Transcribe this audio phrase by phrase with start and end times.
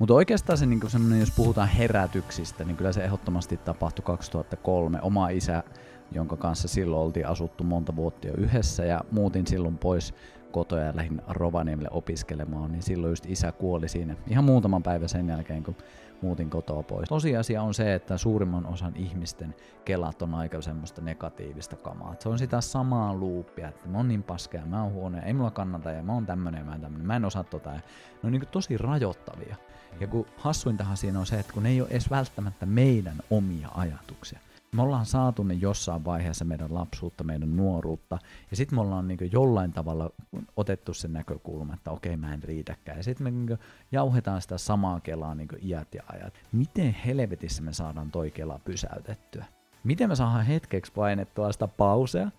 [0.00, 5.00] Mutta oikeastaan se niin semmoinen, jos puhutaan herätyksistä, niin kyllä se ehdottomasti tapahtui 2003.
[5.02, 5.62] Oma isä,
[6.12, 10.14] jonka kanssa silloin oltiin asuttu monta vuotta jo yhdessä ja muutin silloin pois
[10.50, 15.28] kotoa ja lähdin Rovaniemelle opiskelemaan, niin silloin just isä kuoli siinä ihan muutaman päivän sen
[15.28, 15.76] jälkeen, kun
[16.22, 17.08] muutin kotoa pois.
[17.08, 19.54] Tosiasia on se, että suurimman osan ihmisten
[19.84, 22.14] kelat on aika semmoista negatiivista kamaa.
[22.18, 25.50] Se on sitä samaa luuppia, että mä oon niin paskea, mä oon huono, ei mulla
[25.50, 27.70] kannata ja mä oon tämmönen ja mä oon tämmönen, mä en osaa tota.
[27.70, 27.80] Ne
[28.22, 29.56] on niin tosi rajoittavia.
[30.00, 33.68] Ja kun hassuintahan siinä on se, että kun ne ei ole edes välttämättä meidän omia
[33.74, 34.38] ajatuksia.
[34.72, 38.18] Me ollaan saatu ne jossain vaiheessa meidän lapsuutta, meidän nuoruutta,
[38.50, 40.10] ja sitten me ollaan niin jollain tavalla
[40.56, 42.98] otettu sen näkökulma, että okei, mä en riitäkään.
[42.98, 43.58] Ja sitten me niin
[43.92, 46.34] jauhetaan sitä samaa kelaa niin iät ja ajat.
[46.52, 49.44] Miten helvetissä me saadaan toi kela pysäytettyä?
[49.84, 52.30] Miten me saadaan hetkeksi painettua sitä pausea,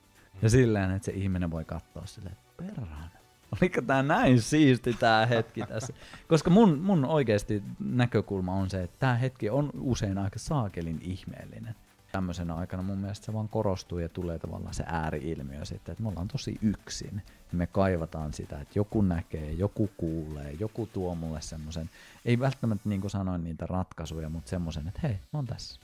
[0.42, 3.21] ja silleen, että se ihminen voi katsoa silleen, että perhana
[3.52, 5.94] Oliko tää näin siisti tää hetki tässä?
[6.28, 11.76] Koska mun, mun oikeasti näkökulma on se, että tämä hetki on usein aika saakelin ihmeellinen.
[12.12, 16.10] Tämmöisenä aikana mun mielestä se vaan korostuu ja tulee tavallaan se ääriilmiö sitten, että me
[16.10, 17.22] ollaan tosi yksin.
[17.52, 21.90] Ja me kaivataan sitä, että joku näkee, joku kuulee, joku tuo mulle semmoisen,
[22.26, 25.80] ei välttämättä niin kuin sanoin niitä ratkaisuja, mutta semmoisen, että hei, mä oon tässä.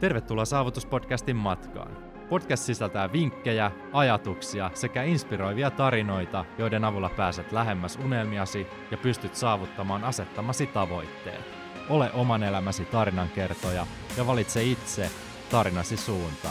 [0.00, 2.03] Tervetuloa Saavutuspodcastin matkaan.
[2.28, 10.04] Podcast sisältää vinkkejä, ajatuksia sekä inspiroivia tarinoita, joiden avulla pääset lähemmäs unelmiasi ja pystyt saavuttamaan
[10.04, 11.44] asettamasi tavoitteet.
[11.88, 15.10] Ole oman elämäsi tarinankertoja ja valitse itse
[15.50, 16.48] tarinasi suunta.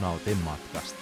[0.00, 0.98] Nautin matkasta.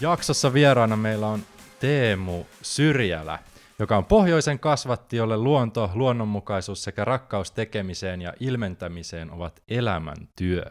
[0.00, 1.42] Jaksossa vieraana meillä on
[1.80, 3.38] Teemu Syrjälä,
[3.78, 10.64] joka on pohjoisen kasvatti, jolle luonto, luonnonmukaisuus sekä rakkaus tekemiseen ja ilmentämiseen ovat elämäntyö.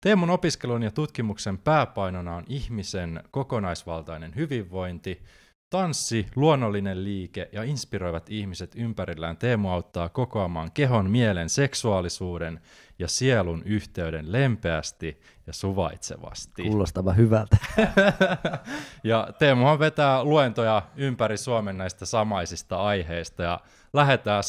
[0.00, 5.22] Teemun opiskelun ja tutkimuksen pääpainona on ihmisen kokonaisvaltainen hyvinvointi,
[5.70, 9.36] tanssi, luonnollinen liike ja inspiroivat ihmiset ympärillään.
[9.36, 12.60] Teemu auttaa kokoamaan kehon, mielen, seksuaalisuuden
[12.98, 16.62] ja sielun yhteyden lempeästi ja suvaitsevasti.
[16.62, 17.56] Kuulostava hyvältä.
[19.04, 23.60] ja Teemuhan vetää luentoja ympäri Suomen näistä samaisista aiheista ja
[23.92, 24.42] lähdetään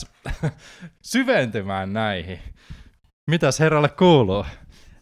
[1.01, 2.39] syventymään näihin.
[3.27, 4.45] Mitäs herralle kuuluu?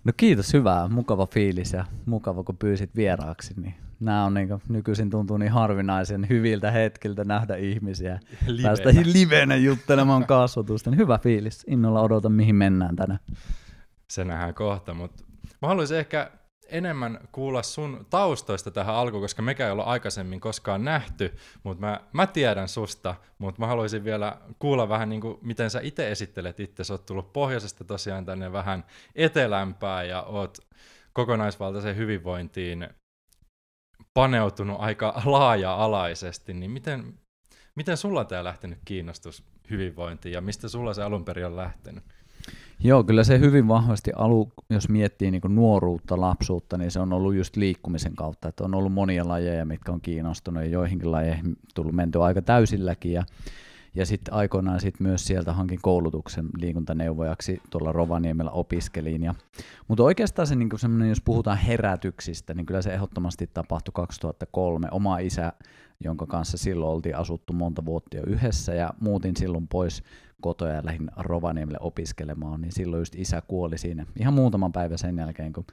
[0.04, 3.54] No kiitos, hyvää, mukava fiilis ja mukava kun pyysit vieraaksi.
[3.62, 8.20] Niin nämä on niin kuin, nykyisin tuntuu niin harvinaisen hyviltä hetkiltä nähdä ihmisiä.
[8.48, 8.68] Livenä.
[8.68, 10.90] Päästä livenä juttelemaan kasvatusta.
[10.90, 13.20] Niin hyvä fiilis, innolla odotan mihin mennään tänään.
[14.10, 15.24] Se nähdään kohta, mutta
[15.62, 16.32] mä haluaisin ehkä
[16.70, 22.00] enemmän kuulla sun taustoista tähän alkuun, koska mekä ei olla aikaisemmin koskaan nähty, mutta mä,
[22.14, 26.60] mä tiedän susta, mutta mä haluaisin vielä kuulla vähän niin kuin, miten sä itse esittelet
[26.60, 26.84] itse.
[26.84, 28.86] Sä oot tullut pohjoisesta tosiaan tänne vähän
[29.16, 30.58] etelämpää ja oot
[31.14, 32.88] kokonaisvaltaiseen hyvinvointiin
[34.16, 37.14] paneutunut aika laaja-alaisesti, niin miten,
[37.76, 42.04] miten sulla tämä lähtenyt kiinnostus hyvinvointiin ja mistä sulla se alun perin on lähtenyt?
[42.80, 47.36] Joo, kyllä se hyvin vahvasti alu, jos miettii niin nuoruutta, lapsuutta, niin se on ollut
[47.36, 51.96] just liikkumisen kautta, että on ollut monia lajeja, mitkä on kiinnostunut ja joihinkin lajeihin tullut
[51.96, 53.24] menty aika täysilläkin ja
[53.96, 59.24] ja sitten aikoinaan sit myös sieltä hankin koulutuksen liikuntaneuvojaksi tuolla Rovaniemellä opiskelin.
[59.24, 59.36] Ja,
[59.88, 64.88] mutta oikeastaan se, niin jos puhutaan herätyksistä, niin kyllä se ehdottomasti tapahtui 2003.
[64.92, 65.54] Oma isä,
[66.04, 70.04] jonka kanssa silloin oltiin asuttu monta vuotta jo yhdessä ja muutin silloin pois
[70.42, 75.18] kotoa ja lähdin Rovaniemelle opiskelemaan, niin silloin just isä kuoli siinä ihan muutaman päivän sen
[75.18, 75.66] jälkeen, kun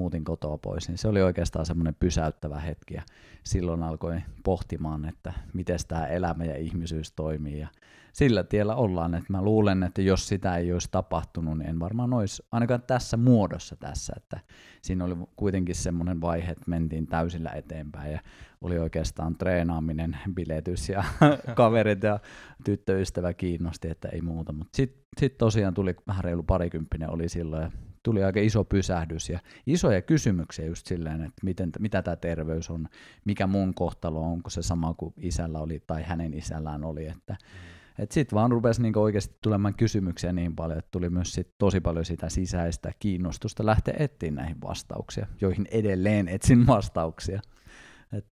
[0.00, 2.94] muutin kotoa pois, niin se oli oikeastaan semmoinen pysäyttävä hetki.
[2.94, 3.02] Ja
[3.44, 7.58] silloin alkoin pohtimaan, että miten tämä elämä ja ihmisyys toimii.
[7.60, 7.68] Ja
[8.12, 12.12] sillä tiellä ollaan, että mä luulen, että jos sitä ei olisi tapahtunut, niin en varmaan
[12.12, 14.40] olisi ainakaan tässä muodossa tässä, että
[14.82, 18.20] siinä oli kuitenkin semmoinen vaihe, että mentiin täysillä eteenpäin ja
[18.60, 21.04] oli oikeastaan treenaaminen, biletys ja
[21.54, 22.18] kaverit ja
[22.64, 27.62] tyttöystävä kiinnosti, että ei muuta, mutta sitten sit tosiaan tuli vähän reilu parikymppinen oli silloin
[27.62, 27.70] ja
[28.02, 32.88] tuli aika iso pysähdys ja isoja kysymyksiä just silleen, että miten, mitä tämä terveys on,
[33.24, 37.32] mikä mun kohtalo on, onko se sama kuin isällä oli tai hänen isällään oli, että
[37.32, 41.54] mm et sitten vaan rupesi niinku oikeasti tulemaan kysymyksiä niin paljon, että tuli myös sit
[41.58, 47.40] tosi paljon sitä sisäistä kiinnostusta lähteä etsiä näihin vastauksia, joihin edelleen etsin vastauksia.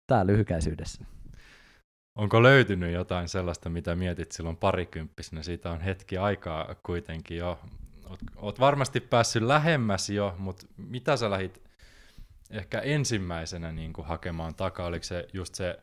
[0.07, 1.05] Tämä lyhykäisyydessä.
[2.15, 5.43] Onko löytynyt jotain sellaista, mitä mietit silloin parikymppisenä?
[5.43, 7.59] Siitä on hetki aikaa kuitenkin jo.
[8.09, 11.63] Oot, oot varmasti päässyt lähemmäs jo, mutta mitä sä lähit
[12.49, 14.87] ehkä ensimmäisenä niin kuin hakemaan takaa?
[14.87, 15.79] Oliko se just se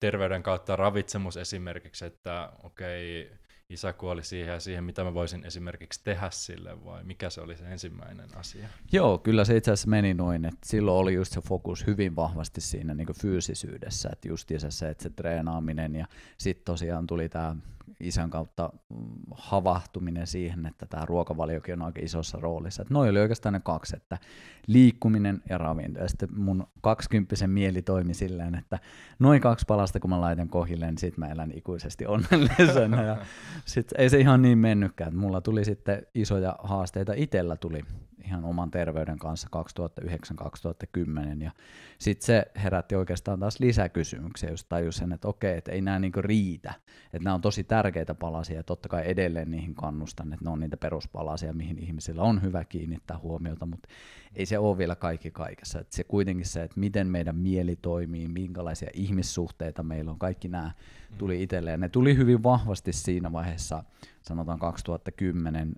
[0.00, 3.30] terveyden kautta ravitsemus esimerkiksi, että okei,
[3.70, 7.56] isä kuoli siihen ja siihen, mitä mä voisin esimerkiksi tehdä sille, vai mikä se oli
[7.56, 8.68] se ensimmäinen asia?
[8.92, 12.60] Joo, kyllä se itse asiassa meni noin, että silloin oli just se fokus hyvin vahvasti
[12.60, 16.06] siinä niin fyysisyydessä, että justiinsa se, että se treenaaminen ja
[16.38, 17.56] sitten tosiaan tuli tämä
[18.00, 18.98] isän kautta mm,
[19.34, 22.82] havahtuminen siihen, että tämä ruokavaliokin on aika isossa roolissa.
[22.82, 24.18] Että noi oli oikeastaan ne kaksi, että
[24.66, 26.00] liikkuminen ja ravinto.
[26.00, 28.78] Ja sitten mun kaksikymppisen mieli toimi silleen, että
[29.18, 33.02] noin kaksi palasta kun mä laitan kohille, niin sit mä elän ikuisesti onnellisena.
[33.02, 33.16] Ja
[33.64, 35.16] sit ei se ihan niin mennytkään.
[35.16, 37.12] Mulla tuli sitten isoja haasteita.
[37.16, 37.82] Itellä tuli
[38.26, 39.48] ihan oman terveyden kanssa
[40.00, 41.50] 2009-2010 ja
[41.98, 46.22] sitten se herätti oikeastaan taas lisäkysymyksiä, jos tajus sen, että okei, että ei nämä niinku
[46.22, 46.74] riitä,
[47.04, 48.56] että nämä on tosi tärkeitä palasia.
[48.56, 52.64] Ja totta kai edelleen niihin kannustan, että ne on niitä peruspalasia, mihin ihmisillä on hyvä
[52.64, 53.88] kiinnittää huomiota, mutta
[54.34, 58.28] ei se ole vielä kaikki kaikessa, että se kuitenkin se, että miten meidän mieli toimii,
[58.28, 60.70] minkälaisia ihmissuhteita meillä on, kaikki nämä
[61.18, 63.84] tuli itselleen, ne tuli hyvin vahvasti siinä vaiheessa,
[64.22, 65.74] sanotaan 2010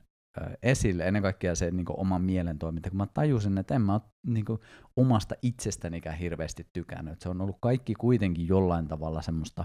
[0.62, 4.02] esille, ennen kaikkea se niin oman mielen toiminta, kun mä tajusin, että en mä ole
[4.26, 4.60] niin kuin,
[4.96, 7.20] omasta itsestänikään hirveästi tykännyt.
[7.20, 9.64] Se on ollut kaikki kuitenkin jollain tavalla semmoista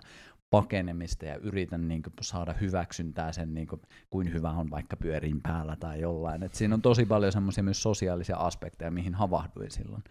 [0.49, 5.41] pakenemista ja yritän niin kuin, saada hyväksyntää sen, niin kuin, kuin hyvä on vaikka pyörin
[5.41, 6.43] päällä tai jollain.
[6.43, 10.03] Et siinä on tosi paljon semmoisia myös sosiaalisia aspekteja, mihin havahduin silloin.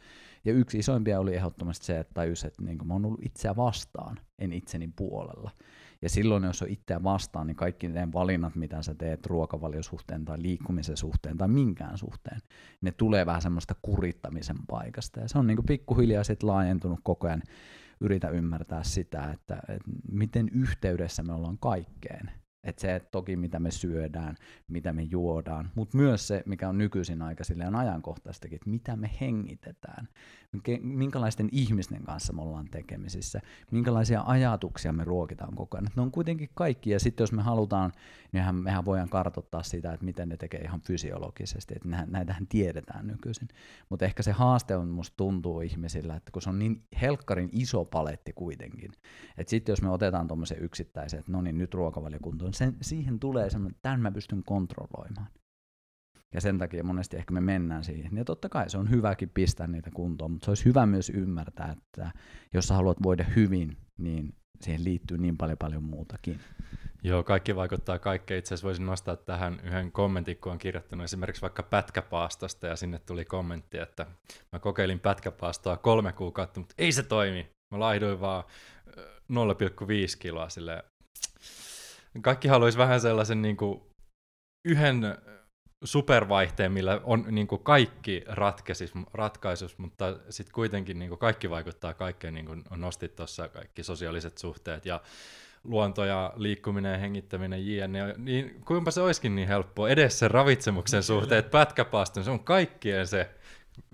[0.45, 3.57] Ja yksi isoimpia oli ehdottomasti se, että tajus, että niin kuin, mä oon ollut itseä
[3.57, 5.51] vastaan, en itseni puolella.
[6.03, 10.43] Ja silloin, jos on itseä vastaan, niin kaikki ne valinnat, mitä sä teet ruokavaliosuhteen tai
[10.43, 12.41] liikkumisen suhteen tai minkään suhteen,
[12.81, 15.21] ne tulee vähän semmoista kurittamisen paikasta.
[15.21, 17.43] Ja se on niin kuin pikkuhiljaa sit laajentunut koko ajan
[18.01, 22.42] yritä ymmärtää sitä, että, että miten yhteydessä me ollaan kaikkeen.
[22.65, 24.37] Että se, että toki mitä me syödään,
[24.69, 29.11] mitä me juodaan, mutta myös se, mikä on nykyisin aika silleen ajankohtaistakin, että mitä me
[29.21, 30.09] hengitetään,
[30.83, 35.89] minkälaisten ihmisten kanssa me ollaan tekemisissä, minkälaisia ajatuksia me ruokitaan koko ajan.
[35.97, 37.93] Ne on kuitenkin kaikki, ja sitten jos me halutaan,
[38.33, 43.49] niin mehän voidaan kartoittaa sitä, että miten ne tekee ihan fysiologisesti, että näitähän tiedetään nykyisin.
[43.89, 47.85] Mutta ehkä se haaste on, musta tuntuu ihmisillä, että kun se on niin helkkarin iso
[47.85, 48.93] paletti kuitenkin,
[49.39, 51.75] että sitten jos me otetaan tuommoisen yksittäisen, että no niin, nyt
[52.53, 55.29] ruokavaliokuntoon, sen, siihen tulee semmoinen, että tämän mä pystyn kontrolloimaan.
[56.35, 58.17] Ja sen takia monesti ehkä me mennään siihen.
[58.17, 61.75] Ja totta kai se on hyväkin pistää niitä kuntoon, mutta se olisi hyvä myös ymmärtää,
[61.79, 62.13] että
[62.55, 66.41] jos sä haluat voida hyvin, niin siihen liittyy niin paljon paljon muutakin.
[67.05, 68.39] Joo, kaikki vaikuttaa kaikkeen.
[68.39, 72.99] Itse asiassa voisin nostaa tähän yhden kommentin, kun on kirjoittanut esimerkiksi vaikka pätkäpaastosta, ja sinne
[72.99, 74.07] tuli kommentti, että
[74.53, 77.51] mä kokeilin pätkäpaastoa kolme kuukautta, mutta ei se toimi.
[77.71, 78.45] Mä laihduin vaan
[78.89, 78.97] 0,5
[80.19, 80.85] kiloa sille.
[82.21, 83.81] Kaikki haluaisi vähän sellaisen niin kuin
[84.69, 85.19] yhden
[85.85, 91.95] supervaihteen, millä on niin kuin kaikki ratkaisis, ratkaisus, mutta sitten kuitenkin niin kuin kaikki vaikuttaa
[91.95, 95.01] kaikkeen, niin kuin nostit tuossa kaikki sosiaaliset suhteet ja
[95.65, 98.15] luonto ja liikkuminen ja hengittäminen jne.
[98.17, 103.31] Niin kuinka se olisikin niin helppoa edes sen ravitsemuksen suhteet, pätkäpaaston, se on kaikkien se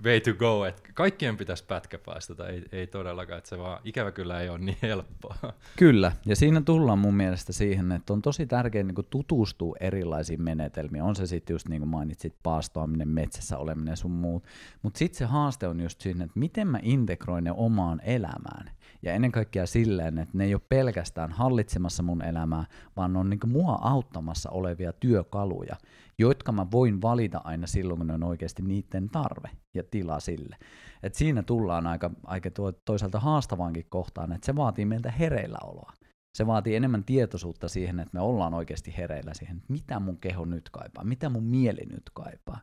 [0.05, 4.41] way to go, että kaikkien pitäisi pätkäpaistata, ei, ei todellakaan, että se vaan ikävä kyllä
[4.41, 5.37] ei ole niin helppoa.
[5.77, 11.03] Kyllä, ja siinä tullaan mun mielestä siihen, että on tosi tärkeää niin tutustua erilaisiin menetelmiin,
[11.03, 14.45] on se sitten just niin kuin mainitsit, paastoaminen, metsässä oleminen sun muut,
[14.83, 18.71] mutta sitten se haaste on just siinä, että miten mä integroin ne omaan elämään,
[19.03, 22.65] ja ennen kaikkea silleen, että ne ei ole pelkästään hallitsemassa mun elämää,
[22.97, 25.77] vaan on niin mua auttamassa olevia työkaluja,
[26.19, 30.57] jotka mä voin valita aina silloin, kun on oikeasti niiden tarve ja tila sille.
[31.03, 35.93] Et siinä tullaan aika, aika tuo, toisaalta haastavaankin kohtaan, että se vaatii meiltä hereilläoloa.
[36.39, 40.71] Se vaatii enemmän tietoisuutta siihen, että me ollaan oikeasti hereillä siihen, mitä mun keho nyt
[40.71, 42.61] kaipaa, mitä mun mieli nyt kaipaa.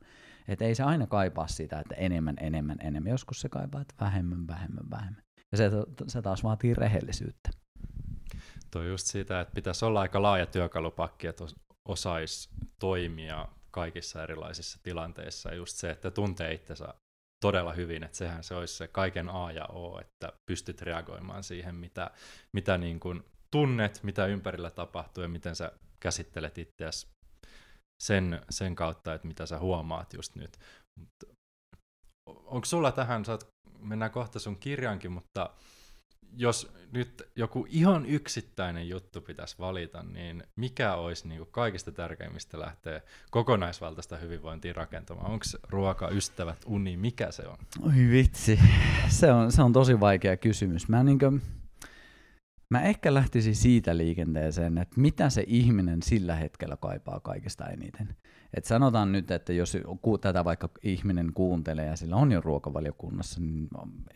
[0.47, 3.11] Että ei se aina kaipaa sitä, että enemmän, enemmän, enemmän.
[3.11, 5.21] Joskus se kaipaa, että vähemmän, vähemmän, vähemmän.
[5.51, 5.71] Ja se,
[6.07, 7.49] se taas vaatii rehellisyyttä.
[8.71, 11.43] Tuo just siitä, että pitäisi olla aika laaja työkalupakki, että
[11.85, 15.49] osaisi toimia kaikissa erilaisissa tilanteissa.
[15.49, 16.93] Ja just se, että tuntee itsensä
[17.43, 21.75] todella hyvin, että sehän se olisi se kaiken A ja O, että pystyt reagoimaan siihen,
[21.75, 22.11] mitä,
[22.53, 27.07] mitä niin kuin tunnet, mitä ympärillä tapahtuu ja miten sä käsittelet itseäsi
[28.03, 30.57] sen, sen kautta, että mitä sä huomaat just nyt.
[32.25, 33.47] Onko sulla tähän, saat,
[33.79, 35.49] mennään kohta sun kirjankin, mutta
[36.37, 42.59] jos nyt joku ihan yksittäinen juttu pitäisi valita, niin mikä olisi niin kuin kaikista tärkeimmistä
[42.59, 43.01] lähteä
[43.31, 45.31] kokonaisvaltaista hyvinvointia rakentamaan?
[45.31, 47.57] Onko ruoka, ystävät, uni, mikä se on?
[47.81, 48.59] Oi vitsi,
[49.07, 50.89] se on, se on tosi vaikea kysymys.
[50.89, 51.41] Mä, niin kuin,
[52.69, 58.15] Mä ehkä lähtisin siitä liikenteeseen, että mitä se ihminen sillä hetkellä kaipaa kaikista eniten.
[58.55, 59.77] Et sanotaan nyt, että jos
[60.21, 63.69] tätä vaikka ihminen kuuntelee ja sillä on jo ruokavaliokunnassa, niin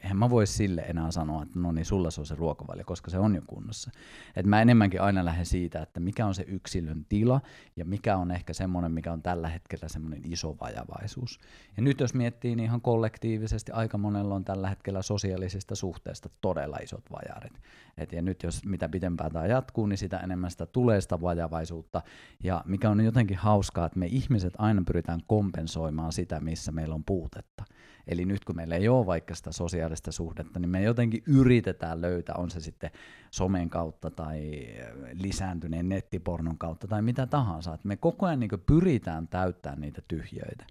[0.03, 3.11] eihän mä voi sille enää sanoa, että no niin, sulla se on se ruokavalio, koska
[3.11, 3.91] se on jo kunnossa.
[4.35, 7.41] Et mä enemmänkin aina lähden siitä, että mikä on se yksilön tila
[7.75, 11.39] ja mikä on ehkä semmoinen, mikä on tällä hetkellä semmoinen iso vajavaisuus.
[11.77, 16.77] Ja nyt jos miettii, niin ihan kollektiivisesti aika monella on tällä hetkellä sosiaalisista suhteista todella
[16.77, 17.53] isot vajarit.
[17.97, 22.01] Et ja nyt jos mitä pitempään tämä jatkuu, niin sitä enemmän sitä tulee sitä vajavaisuutta.
[22.43, 27.03] Ja mikä on jotenkin hauskaa, että me ihmiset aina pyritään kompensoimaan sitä, missä meillä on
[27.03, 27.63] puutetta.
[28.07, 32.35] Eli nyt kun meillä ei ole vaikka sitä sosiaalista suhdetta, niin me jotenkin yritetään löytää,
[32.35, 32.91] on se sitten
[33.31, 34.67] somen kautta tai
[35.13, 37.73] lisääntyneen nettipornon kautta tai mitä tahansa.
[37.73, 40.65] Että me koko ajan niin pyritään täyttämään niitä tyhjöitä.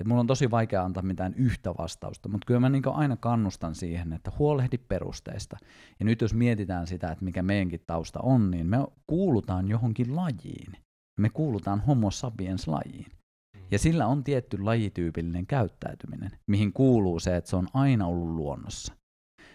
[0.00, 3.74] Et mulla on tosi vaikea antaa mitään yhtä vastausta, mutta kyllä mä niin aina kannustan
[3.74, 5.56] siihen, että huolehdi perusteista.
[5.98, 10.87] Ja nyt jos mietitään sitä, että mikä meidänkin tausta on, niin me kuulutaan johonkin lajiin.
[11.18, 13.06] Me kuulutaan homo sapiens lajiin.
[13.70, 18.94] Ja sillä on tietty lajityypillinen käyttäytyminen, mihin kuuluu se, että se on aina ollut luonnossa.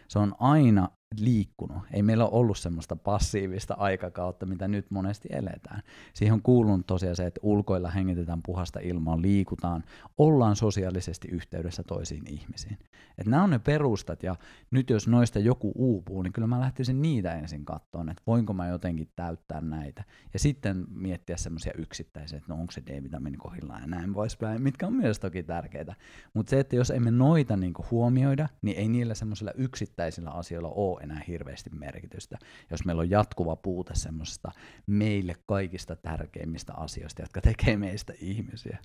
[0.08, 0.90] Se on aina
[1.20, 1.78] liikkunut.
[1.94, 5.82] Ei meillä ole ollut semmoista passiivista aikakautta, mitä nyt monesti eletään.
[6.14, 9.84] Siihen on kuulunut tosiaan se, että ulkoilla hengitetään puhasta ilmaa, liikutaan,
[10.18, 12.78] ollaan sosiaalisesti yhteydessä toisiin ihmisiin.
[13.18, 14.36] Et nämä on ne perustat, ja
[14.72, 18.68] nyt jos noista joku uupuu, niin kyllä mä lähtisin niitä ensin katsomaan, että voinko mä
[18.68, 20.04] jotenkin täyttää näitä.
[20.34, 24.88] Ja sitten miettiä semmoisia yksittäisiä, että no onko se D-vitamiini kohdillaan ja näin poispäin, mitkä
[24.88, 25.96] on myös toki tärkeitä.
[26.34, 31.03] Mutta se, että jos emme noita niinku huomioida, niin ei niillä semmoisilla yksittäisillä asioilla ole
[31.04, 32.38] enää hirveästi merkitystä,
[32.72, 34.52] jos meillä on jatkuva puute semmoisesta
[34.88, 38.78] meille kaikista tärkeimmistä asioista, jotka tekee meistä ihmisiä.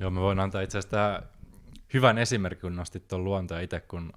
[0.00, 1.22] Joo, mä voin antaa itse asiassa
[1.94, 4.12] hyvän esimerkin, kun nostit tuon luontoa itse, kun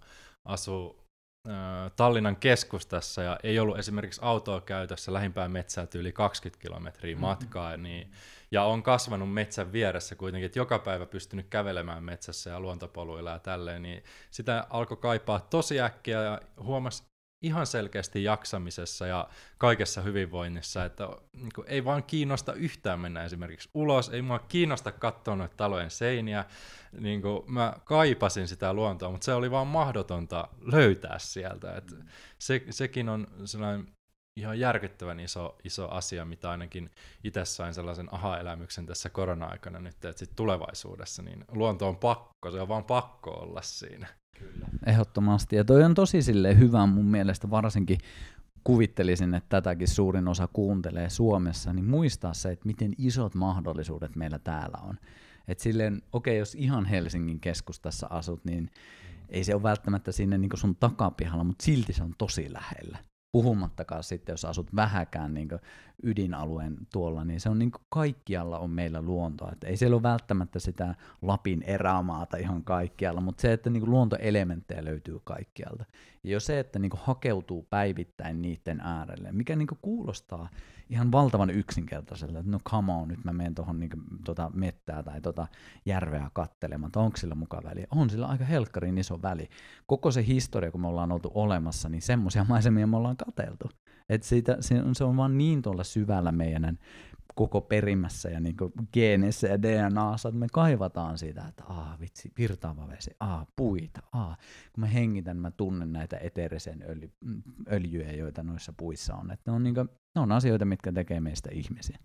[0.45, 1.05] asuu
[1.95, 7.83] Tallinnan keskustassa ja ei ollut esimerkiksi autoa käytössä lähimpään metsää yli 20 kilometriä matkaa, mm-hmm.
[7.83, 8.11] niin,
[8.51, 13.39] ja on kasvanut metsän vieressä kuitenkin, että joka päivä pystynyt kävelemään metsässä ja luontopoluilla ja
[13.39, 17.03] tälleen, niin sitä alkoi kaipaa tosi äkkiä ja huomasi
[17.41, 23.69] ihan selkeästi jaksamisessa ja kaikessa hyvinvoinnissa, että niin kuin, ei vaan kiinnosta yhtään mennä esimerkiksi
[23.73, 26.45] ulos, ei mua kiinnosta katsoa noita talojen seiniä,
[26.99, 31.95] niin kuin, mä kaipasin sitä luontoa, mutta se oli vaan mahdotonta löytää sieltä, että
[32.39, 33.94] se, sekin on sellainen
[34.35, 36.89] ihan järkyttävän iso, iso asia, mitä ainakin
[37.23, 42.61] itse sain sellaisen aha-elämyksen tässä korona-aikana nyt, että sit tulevaisuudessa, niin luonto on pakko, se
[42.61, 44.07] on vaan pakko olla siinä.
[44.39, 44.67] Kyllä.
[44.85, 45.55] Ehdottomasti.
[45.55, 47.97] Ja toi on tosi sille hyvä mun mielestä, varsinkin
[48.63, 54.39] kuvittelisin, että tätäkin suurin osa kuuntelee Suomessa, niin muistaa se, että miten isot mahdollisuudet meillä
[54.39, 54.99] täällä on.
[55.47, 58.71] Että silleen, okei, okay, jos ihan Helsingin keskustassa asut, niin
[59.29, 62.97] ei se ole välttämättä sinne niin sun takapihalla, mutta silti se on tosi lähellä.
[63.35, 65.49] Puhumattakaan sitten, jos asut vähäkään niin
[66.03, 69.51] ydinalueen tuolla, niin se on niin kaikkialla on meillä luontoa.
[69.51, 74.85] Että ei siellä ole välttämättä sitä Lapin erämaata ihan kaikkialla, mutta se, että niin luontoelementtejä
[74.85, 75.85] löytyy kaikkialta.
[76.23, 80.49] Ja jo se, että niin hakeutuu päivittäin niiden äärelle, mikä niin kuulostaa
[80.89, 83.91] ihan valtavan yksinkertaisella, että no come on, nyt mä menen tuohon niin
[84.25, 85.47] tota mettää tai tota
[85.85, 87.87] järveä kattelemaan, että onko sillä muka väliä.
[87.91, 89.49] On sillä aika helkkarin iso väli.
[89.85, 93.69] Koko se historia, kun me ollaan oltu olemassa, niin semmoisia maisemia me ollaan kateltu.
[94.09, 96.79] Et siitä, se, on, se on vaan niin tuolla syvällä meidän
[97.35, 98.55] koko perimässä ja niin
[98.93, 104.37] geeneissä ja DNAssa, että me kaivataan sitä, että aa vitsi, virtaava vesi, aa puita, aa.
[104.73, 107.11] Kun mä hengitän, mä tunnen näitä eteerisen öljy,
[107.71, 109.31] öljyjä, joita noissa puissa on.
[109.31, 111.97] Että ne, on niin kuin, ne on asioita, mitkä tekee meistä ihmisiä.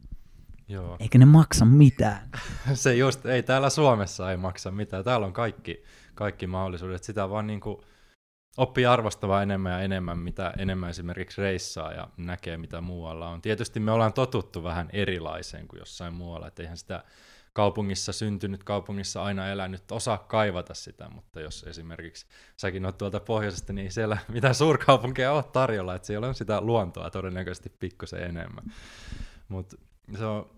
[0.69, 0.97] Joo.
[1.01, 2.29] Eikä ne maksa mitään.
[2.75, 5.05] Se just, ei täällä Suomessa ei maksa mitään.
[5.05, 5.83] Täällä on kaikki,
[6.15, 7.05] kaikki mahdollisuudet.
[7.05, 7.77] Sitä vaan niin kuin
[8.57, 13.43] oppii arvostamaan enemmän ja enemmän, mitä enemmän esimerkiksi reissaa ja näkee, mitä muualla on.
[13.43, 17.05] Tietysti me ollaan totuttu vähän erilaiseen kuin jossain muualla, että eihän sitä
[17.53, 22.27] kaupungissa syntynyt, kaupungissa aina elänyt, osaa kaivata sitä, mutta jos esimerkiksi
[22.57, 27.11] säkin oot tuolta pohjoisesta, niin siellä mitään suurkaupunkeja on tarjolla, että siellä on sitä luontoa
[27.11, 28.65] todennäköisesti pikkusen enemmän.
[29.49, 29.77] Mutta
[30.19, 30.51] se on,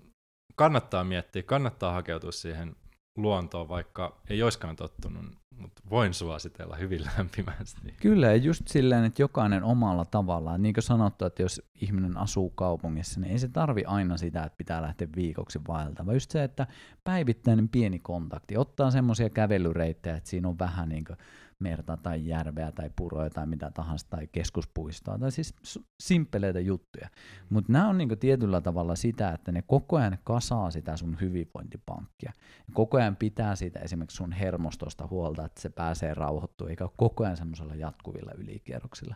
[0.55, 2.77] kannattaa miettiä, kannattaa hakeutua siihen
[3.17, 7.95] luontoon, vaikka ei olisikaan tottunut, mutta voin suositella hyvin lämpimästi.
[8.01, 12.51] Kyllä, ja just silleen, että jokainen omalla tavallaan, niin kuin sanottu, että jos ihminen asuu
[12.51, 16.45] kaupungissa, niin ei se tarvi aina sitä, että pitää lähteä viikoksi vaeltamaan, vaan just se,
[16.45, 16.67] että
[17.05, 21.19] päivittäinen pieni kontakti, ottaa semmoisia kävelyreittejä, että siinä on vähän niin kuin
[21.63, 25.55] merta tai järveä tai puroja tai mitä tahansa tai keskuspuistoa tai siis
[26.03, 27.09] simppeleitä juttuja.
[27.51, 32.33] Mutta nämä on niinku tietyllä tavalla sitä, että ne koko ajan kasaa sitä sun hyvinvointipankkia.
[32.73, 37.25] Koko ajan pitää siitä esimerkiksi sun hermostosta huolta, että se pääsee rauhoittumaan, eikä ole koko
[37.25, 39.15] ajan semmoisella jatkuvilla ylikierroksilla.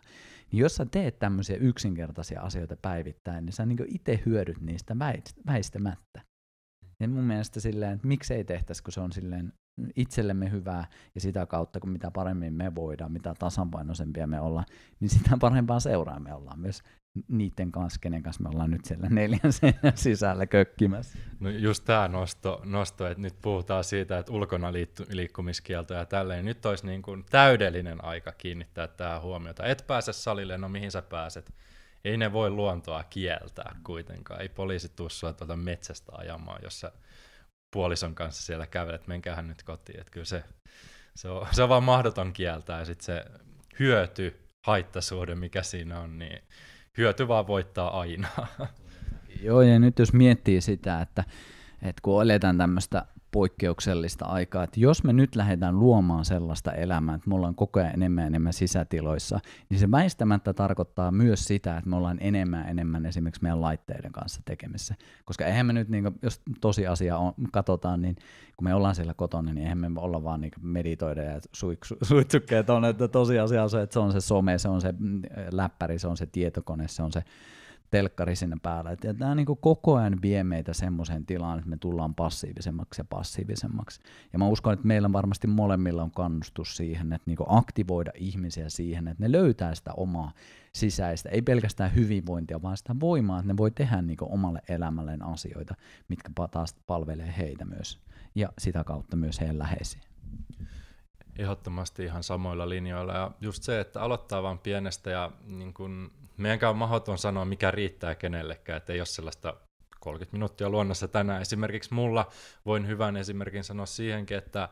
[0.51, 4.95] Niin jos sä teet tämmöisiä yksinkertaisia asioita päivittäin, niin sä niinku itse hyödyt niistä
[5.47, 6.21] väistämättä.
[6.99, 9.53] Ja mun mielestä silleen, että miksei tehtäisi, kun se on silleen
[9.95, 14.65] itsellemme hyvää ja sitä kautta, kun mitä paremmin me voidaan, mitä tasapainoisempia me ollaan,
[14.99, 16.83] niin sitä parempaa seuraa me ollaan myös
[17.27, 21.17] niiden kanssa, kenen kanssa me ollaan nyt siellä neljän seinän sisällä kökkimässä.
[21.39, 24.73] No just tämä nosto, nosto, että nyt puhutaan siitä, että ulkona
[25.09, 26.45] liikkumiskielto ja tälleen.
[26.45, 29.65] Nyt olisi niin kuin täydellinen aika kiinnittää tähän huomiota.
[29.65, 31.53] Et pääse salille, no mihin sä pääset?
[32.05, 34.41] Ei ne voi luontoa kieltää kuitenkaan.
[34.41, 36.91] Ei poliisi tuu sua tuolta metsästä ajamaan, jos sä
[37.77, 39.99] puolison kanssa siellä kävelet, menkähän nyt kotiin.
[39.99, 40.43] Että kyllä se,
[41.15, 43.25] se, on, se on vaan mahdoton kieltää ja sitten se
[43.79, 46.39] hyöty, haittasuhde, mikä siinä on, niin
[46.97, 48.27] hyöty vaan voittaa aina.
[49.41, 51.23] Joo, ja nyt jos miettii sitä, että,
[51.81, 53.05] että kun eletään tämmöistä
[53.37, 57.93] poikkeuksellista aikaa, että jos me nyt lähdetään luomaan sellaista elämää, että me ollaan koko ajan
[57.93, 59.39] enemmän ja enemmän sisätiloissa,
[59.69, 64.11] niin se väistämättä tarkoittaa myös sitä, että me ollaan enemmän ja enemmän esimerkiksi meidän laitteiden
[64.11, 64.95] kanssa tekemissä.
[65.25, 68.15] Koska eihän me nyt, niin kuin, jos tosiasia on, katsotaan, niin
[68.55, 71.39] kun me ollaan siellä kotona, niin eihän me olla vaan niin meditoida ja
[72.01, 75.21] suitsukkeet on, että tosiasia on se, että se on se some, se on se mm,
[75.51, 77.23] läppäri, se on se tietokone, se on se
[77.91, 78.91] telkkari sinne päälle.
[78.91, 83.05] Et, ja tämä niin koko ajan vie meitä semmoiseen tilaan, että me tullaan passiivisemmaksi ja
[83.05, 84.01] passiivisemmaksi.
[84.33, 89.07] Ja mä uskon, että meillä varmasti molemmilla on kannustus siihen, että niin aktivoida ihmisiä siihen,
[89.07, 90.31] että ne löytää sitä omaa
[90.73, 95.75] sisäistä, ei pelkästään hyvinvointia, vaan sitä voimaa, että ne voi tehdä niin omalle elämälleen asioita,
[96.07, 97.99] mitkä taas palvelee heitä myös
[98.35, 100.01] ja sitä kautta myös heidän läheisiä.
[101.37, 106.69] Ehdottomasti ihan samoilla linjoilla ja just se, että aloittaa vain pienestä ja niin kun meidänkään
[106.69, 109.55] on mahdoton sanoa, mikä riittää kenellekään, että ei ole sellaista
[109.99, 111.41] 30 minuuttia luonnossa tänään.
[111.41, 112.31] Esimerkiksi mulla
[112.65, 114.69] voin hyvän esimerkin sanoa siihenkin, että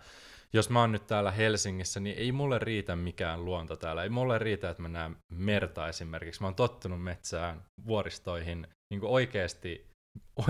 [0.53, 4.03] jos mä oon nyt täällä Helsingissä, niin ei mulle riitä mikään luonto täällä.
[4.03, 6.41] Ei mulle riitä, että mä näen merta esimerkiksi.
[6.41, 9.86] Mä oon tottunut metsään, vuoristoihin, niin kuin oikeasti,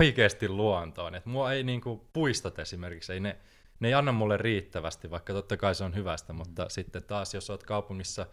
[0.00, 1.14] oikeasti luontoon.
[1.14, 3.36] Et mua ei niin kuin puistot esimerkiksi, ei ne,
[3.80, 7.50] ne ei anna mulle riittävästi, vaikka totta kai se on hyvästä, mutta sitten taas jos
[7.50, 8.26] oot kaupungissa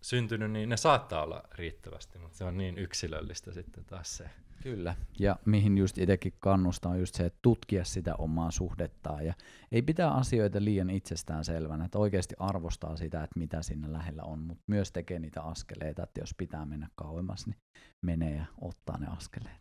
[0.00, 4.30] syntynyt, niin ne saattaa olla riittävästi, mutta se on niin yksilöllistä sitten taas se.
[4.62, 9.34] Kyllä, ja mihin just itsekin kannustaa on just se, että tutkia sitä omaa suhdettaan, ja
[9.72, 14.38] ei pitää asioita liian itsestään selvänä, että oikeasti arvostaa sitä, että mitä siinä lähellä on,
[14.38, 17.56] mutta myös tekee niitä askeleita, että jos pitää mennä kauemmas, niin
[18.02, 19.60] menee ja ottaa ne askeleet.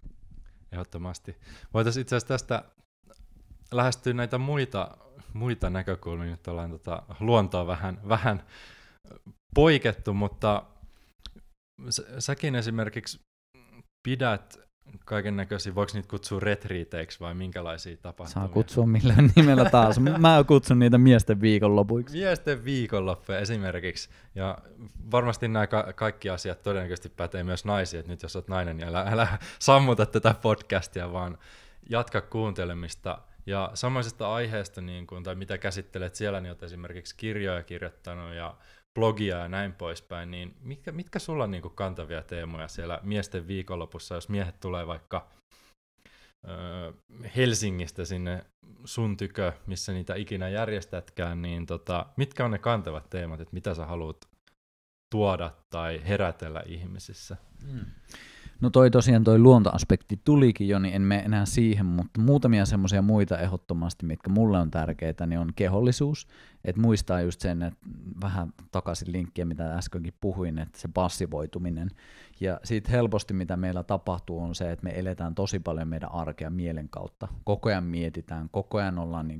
[0.71, 1.37] Ehdottomasti.
[1.73, 2.63] Voitaisiin itse asiassa tästä
[3.71, 4.97] lähestyä näitä muita,
[5.33, 8.43] muita näkökulmia, nyt ollaan tota luontoa vähän, vähän
[9.55, 10.63] poikettu, mutta
[12.19, 13.19] säkin esimerkiksi
[14.07, 14.69] pidät
[15.05, 18.47] kaiken näköisiä, voiko niitä kutsua retriiteiksi vai minkälaisia tapahtumia?
[18.47, 19.99] Saa kutsua millään nimellä taas.
[20.17, 22.17] Mä kutsun niitä miesten viikonlopuiksi.
[22.17, 24.09] Miesten viikonloppuja esimerkiksi.
[24.35, 24.57] Ja
[25.11, 28.87] varmasti nämä ka- kaikki asiat todennäköisesti pätee myös naisiin, että nyt jos olet nainen, niin
[28.87, 29.27] älä, älä
[29.59, 31.37] sammuta tätä podcastia, vaan
[31.89, 33.21] jatka kuuntelemista.
[33.45, 38.55] Ja samaisesta aiheesta, niin kun, tai mitä käsittelet siellä, niin olet esimerkiksi kirjoja kirjoittanut ja
[38.99, 44.15] blogia ja näin poispäin, niin mitkä, mitkä sulla on niin kantavia teemoja siellä miesten viikonlopussa,
[44.15, 45.27] jos miehet tulee vaikka
[46.47, 46.93] ö,
[47.35, 48.45] Helsingistä sinne
[48.85, 53.73] sun tykö, missä niitä ikinä järjestätkään, niin tota, mitkä on ne kantavat teemat, että mitä
[53.73, 54.27] sä haluat
[55.11, 57.37] tuoda tai herätellä ihmisissä?
[57.63, 57.85] Hmm.
[58.61, 63.01] No toi tosiaan toi luontoaspekti tulikin jo, niin en mene enää siihen, mutta muutamia semmoisia
[63.01, 66.27] muita ehdottomasti, mitkä mulle on tärkeitä, niin on kehollisuus.
[66.65, 67.79] Että muistaa just sen, että
[68.21, 71.89] vähän takaisin linkkiä, mitä äskenkin puhuin, että se passivoituminen.
[72.39, 76.49] Ja siitä helposti, mitä meillä tapahtuu, on se, että me eletään tosi paljon meidän arkea
[76.49, 77.27] mielen kautta.
[77.43, 79.39] Koko ajan mietitään, koko ajan ollaan niin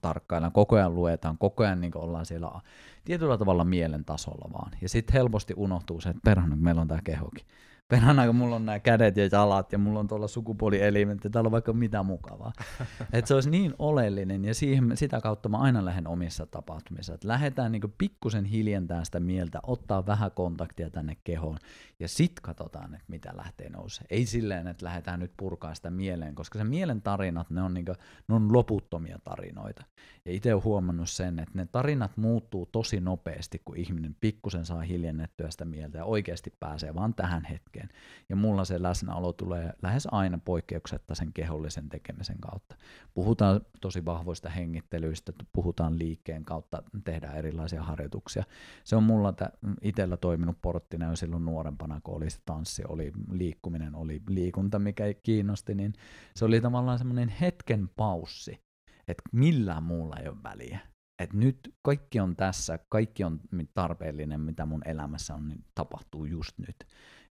[0.00, 2.60] tarkkaillaan, koko ajan luetaan, koko ajan niin ollaan siellä
[3.04, 4.72] tietyllä tavalla mielen tasolla vaan.
[4.82, 7.44] Ja sitten helposti unohtuu se, että perhana, meillä on tämä kehokin
[7.88, 11.48] perhana, kun mulla on nämä kädet ja jalat ja mulla on tuolla sukupuolielimet ja täällä
[11.48, 12.52] on vaikka mitä mukavaa.
[13.12, 17.14] että se olisi niin oleellinen ja siihen, sitä kautta mä aina lähden omissa tapahtumissa.
[17.14, 21.58] Että lähdetään niin pikkusen hiljentää sitä mieltä, ottaa vähän kontaktia tänne kehoon
[22.00, 24.06] ja sit katsotaan, että mitä lähtee nousee.
[24.10, 27.84] Ei silleen, että lähdetään nyt purkaa sitä mieleen, koska se mielen tarinat, ne on, niin
[27.84, 27.96] kuin,
[28.28, 29.84] ne on loputtomia tarinoita.
[30.28, 34.80] Ja itse olen huomannut sen, että ne tarinat muuttuu tosi nopeasti, kun ihminen pikkusen saa
[34.80, 37.88] hiljennettyä sitä mieltä ja oikeasti pääsee vaan tähän hetkeen.
[38.28, 42.76] Ja mulla se läsnäolo tulee lähes aina poikkeuksetta sen kehollisen tekemisen kautta.
[43.14, 48.44] Puhutaan tosi vahvoista hengittelyistä, puhutaan liikkeen kautta, tehdään erilaisia harjoituksia.
[48.84, 49.34] Se on mulla
[49.82, 55.04] itsellä toiminut porttina jo silloin nuorempana, kun oli se tanssi, oli liikkuminen, oli liikunta, mikä
[55.22, 55.92] kiinnosti, niin
[56.34, 58.67] se oli tavallaan semmoinen hetken paussi,
[59.08, 60.78] että millään muulla ei ole väliä
[61.18, 63.40] että nyt kaikki on tässä, kaikki on
[63.74, 66.76] tarpeellinen, mitä mun elämässä on, niin tapahtuu just nyt.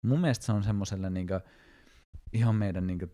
[0.01, 1.27] Mun mielestä se on semmoiselle niin
[2.33, 3.11] ihan meidän niin kuin,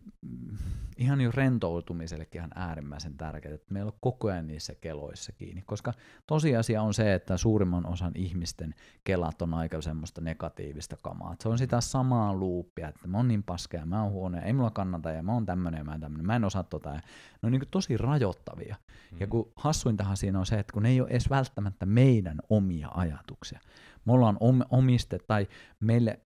[0.98, 5.94] ihan jo rentoutumisellekin ihan äärimmäisen tärkeää, että meillä on koko ajan niissä keloissa kiinni, koska
[6.28, 11.36] tosiasia on se, että suurimman osan ihmisten kelat on aika semmoista negatiivista kamaa.
[11.40, 14.44] se on sitä samaa luuppia, että mä oon niin paska ja mä oon huono ja
[14.44, 16.90] ei mulla kannata ja mä oon tämmönen ja mä oon tämmönen, mä en osaa tota.
[16.90, 17.02] Ja
[17.42, 18.76] ne on niin tosi rajoittavia.
[19.12, 19.18] Mm.
[19.20, 22.90] Ja kun hassuintahan siinä on se, että kun ne ei ole edes välttämättä meidän omia
[22.94, 23.60] ajatuksia.
[24.06, 24.38] Me ollaan
[24.70, 25.48] omiste tai
[25.80, 26.20] meille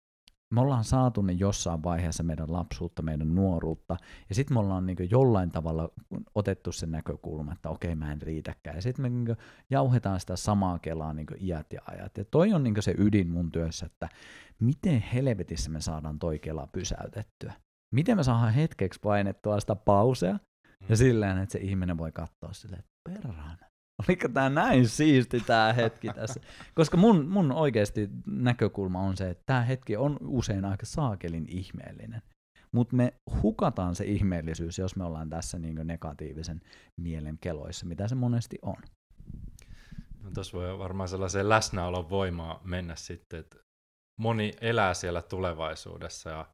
[0.55, 3.97] me ollaan saatu ne jossain vaiheessa meidän lapsuutta, meidän nuoruutta,
[4.29, 5.89] ja sitten me ollaan niin jollain tavalla
[6.35, 9.37] otettu se näkökulma, että okei, mä en riitäkään, ja sitten me niin
[9.71, 12.19] jauhetaan sitä samaa kelaa niin iät ja ajat.
[12.19, 14.09] Ja toi on niin se ydin mun työssä, että
[14.61, 17.53] miten helvetissä me saadaan toi kela pysäytettyä.
[17.95, 20.39] Miten me saadaan hetkeksi painettua sitä pausea,
[20.81, 20.97] ja mm.
[20.97, 23.59] silleen, että se ihminen voi katsoa silleen, että perhana,
[24.03, 26.41] Oliko tämä näin siisti tämä hetki tässä?
[26.75, 32.23] Koska mun, mun oikeasti näkökulma on se, että tämä hetki on usein aika saakelin ihmeellinen.
[32.73, 36.61] Mutta me hukataan se ihmeellisyys, jos me ollaan tässä niin negatiivisen
[36.97, 38.77] mielen keloissa, mitä se monesti on.
[40.23, 43.59] No tuossa voi varmaan sellaiseen läsnäolon voimaa mennä sitten, että
[44.21, 46.54] moni elää siellä tulevaisuudessa ja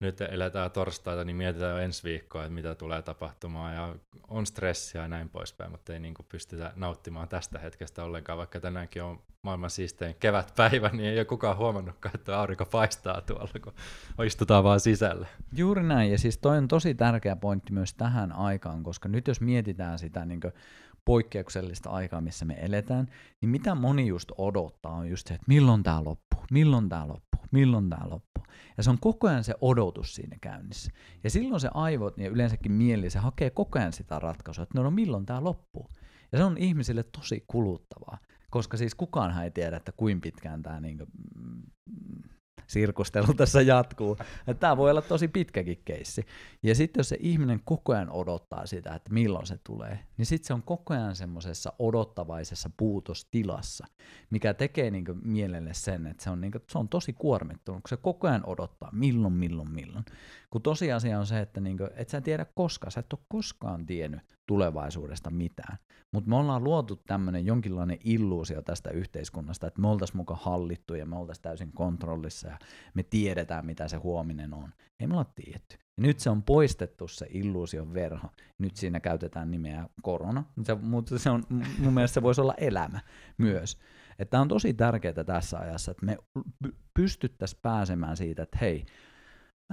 [0.00, 3.94] nyt eletään torstaita, niin mietitään ensi viikkoa, että mitä tulee tapahtumaan, ja
[4.28, 8.60] on stressiä ja näin poispäin, mutta ei niin kuin pystytä nauttimaan tästä hetkestä ollenkaan, vaikka
[8.60, 13.48] tänäänkin on maailman siistein kevätpäivä, niin ei ole kukaan huomannutkaan, että aurinko paistaa tuolla,
[14.16, 15.26] kun istutaan vaan sisällä.
[15.56, 19.40] Juuri näin, ja siis toi on tosi tärkeä pointti myös tähän aikaan, koska nyt jos
[19.40, 20.40] mietitään sitä niin
[21.04, 23.06] poikkeuksellista aikaa, missä me eletään,
[23.40, 27.40] niin mitä moni just odottaa on just se, että milloin tämä loppuu, milloin tämä loppuu,
[27.50, 28.44] milloin tämä loppuu.
[28.76, 30.92] Ja se on koko ajan se odotus siinä käynnissä.
[31.24, 34.82] Ja silloin se aivot ja yleensäkin mieli, se hakee koko ajan sitä ratkaisua, että no,
[34.82, 35.88] no milloin tämä loppuu.
[36.32, 38.18] Ja se on ihmisille tosi kuluttavaa,
[38.50, 41.08] koska siis kukaanhan ei tiedä, että kuinka pitkään tämä niin kuin,
[42.66, 44.16] sirkustelu tässä jatkuu.
[44.60, 46.26] Tämä voi olla tosi pitkäkin keissi.
[46.62, 50.46] Ja sitten jos se ihminen koko ajan odottaa sitä, että milloin se tulee, niin sitten
[50.46, 53.86] se on koko ajan semmoisessa odottavaisessa puutostilassa,
[54.30, 57.88] mikä tekee niin mielelle sen, että se on, niin kuin, se on tosi kuormittunut, kun
[57.88, 60.04] se koko ajan odottaa milloin, milloin, milloin.
[60.50, 63.86] Kun tosiasia on se, että niin kuin, et sä tiedä koskaan, sä et ole koskaan
[63.86, 65.78] tiennyt tulevaisuudesta mitään.
[66.14, 71.06] Mutta me ollaan luotu tämmöinen jonkinlainen illuusio tästä yhteiskunnasta, että me oltaisiin mukaan hallittu ja
[71.06, 72.58] me oltaisiin täysin kontrollissa ja
[72.94, 74.72] me tiedetään, mitä se huominen on.
[75.00, 75.76] Ei me olla tiedetty.
[75.96, 78.28] Ja nyt se on poistettu se illuusion verho.
[78.58, 80.44] Nyt siinä käytetään nimeä korona,
[80.80, 81.42] mutta se on,
[81.78, 83.00] mun mielestä se voisi olla elämä
[83.38, 83.78] myös.
[84.18, 86.18] Että on tosi tärkeää tässä ajassa, että me
[86.94, 88.84] pystyttäisiin pääsemään siitä, että hei,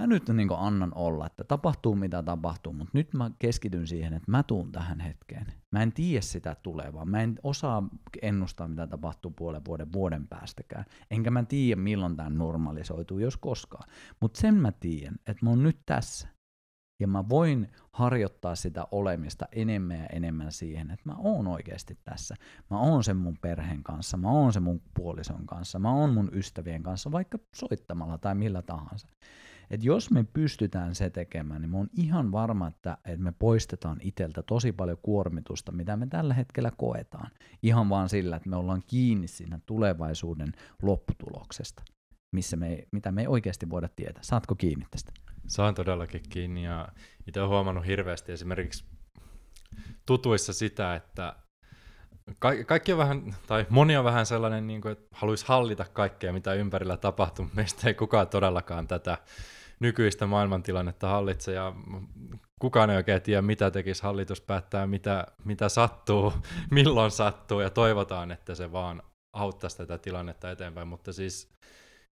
[0.00, 4.30] mä nyt niin annan olla, että tapahtuu mitä tapahtuu, mutta nyt mä keskityn siihen, että
[4.30, 5.46] mä tuun tähän hetkeen.
[5.70, 7.88] Mä en tiedä sitä tulevaa, mä en osaa
[8.22, 13.88] ennustaa mitä tapahtuu puolen vuoden vuoden päästäkään, enkä mä tiedä milloin tämä normalisoituu, jos koskaan.
[14.20, 16.28] Mutta sen mä tiedän, että mä oon nyt tässä.
[17.00, 22.36] Ja mä voin harjoittaa sitä olemista enemmän ja enemmän siihen, että mä oon oikeasti tässä.
[22.70, 26.30] Mä oon sen mun perheen kanssa, mä oon sen mun puolison kanssa, mä oon mun
[26.32, 29.08] ystävien kanssa, vaikka soittamalla tai millä tahansa
[29.72, 33.96] että jos me pystytään se tekemään, niin mä oon ihan varma, että, että me poistetaan
[34.00, 37.30] iteltä tosi paljon kuormitusta, mitä me tällä hetkellä koetaan.
[37.62, 41.82] Ihan vaan sillä, että me ollaan kiinni siinä tulevaisuuden lopputuloksesta,
[42.32, 44.22] missä me, mitä me ei oikeasti voida tietää.
[44.22, 45.12] Saatko kiinni tästä?
[45.46, 46.88] Saan todellakin kiinni ja
[47.26, 48.84] itse olen huomannut hirveästi esimerkiksi
[50.06, 51.36] tutuissa sitä, että
[52.38, 56.32] ka- kaikki on vähän, tai moni on vähän sellainen, niin kuin, että haluaisi hallita kaikkea,
[56.32, 57.48] mitä ympärillä tapahtuu.
[57.54, 59.18] Meistä ei kukaan todellakaan tätä
[59.82, 61.72] nykyistä maailmantilannetta hallitse ja
[62.60, 64.02] kukaan ei oikein tiedä, mitä tekisi.
[64.02, 66.32] Hallitus päättää, mitä, mitä sattuu,
[66.70, 69.02] milloin sattuu ja toivotaan, että se vaan
[69.36, 71.52] auttaisi tätä tilannetta eteenpäin, mutta siis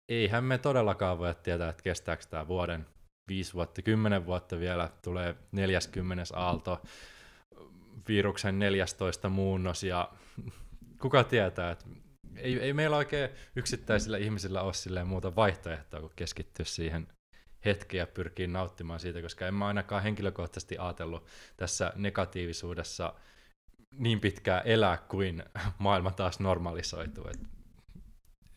[0.10, 2.86] eihän me todellakaan voi tietää, että kestääkö tämä vuoden,
[3.28, 6.82] viisi vuotta, kymmenen vuotta vielä, tulee 40 aalto,
[8.08, 10.12] viruksen 14 muunnos ja
[11.02, 11.86] kuka tietää, että
[12.36, 17.08] ei, ei meillä oikein yksittäisillä ihmisillä ole muuta vaihtoehtoa kuin keskittyä siihen
[17.66, 21.26] hetkeä ja pyrkii nauttimaan siitä, koska en mä ainakaan henkilökohtaisesti ajatellut
[21.58, 23.14] tässä negatiivisuudessa
[23.92, 25.44] niin pitkään elää kuin
[25.78, 27.26] maailma taas normalisoituu.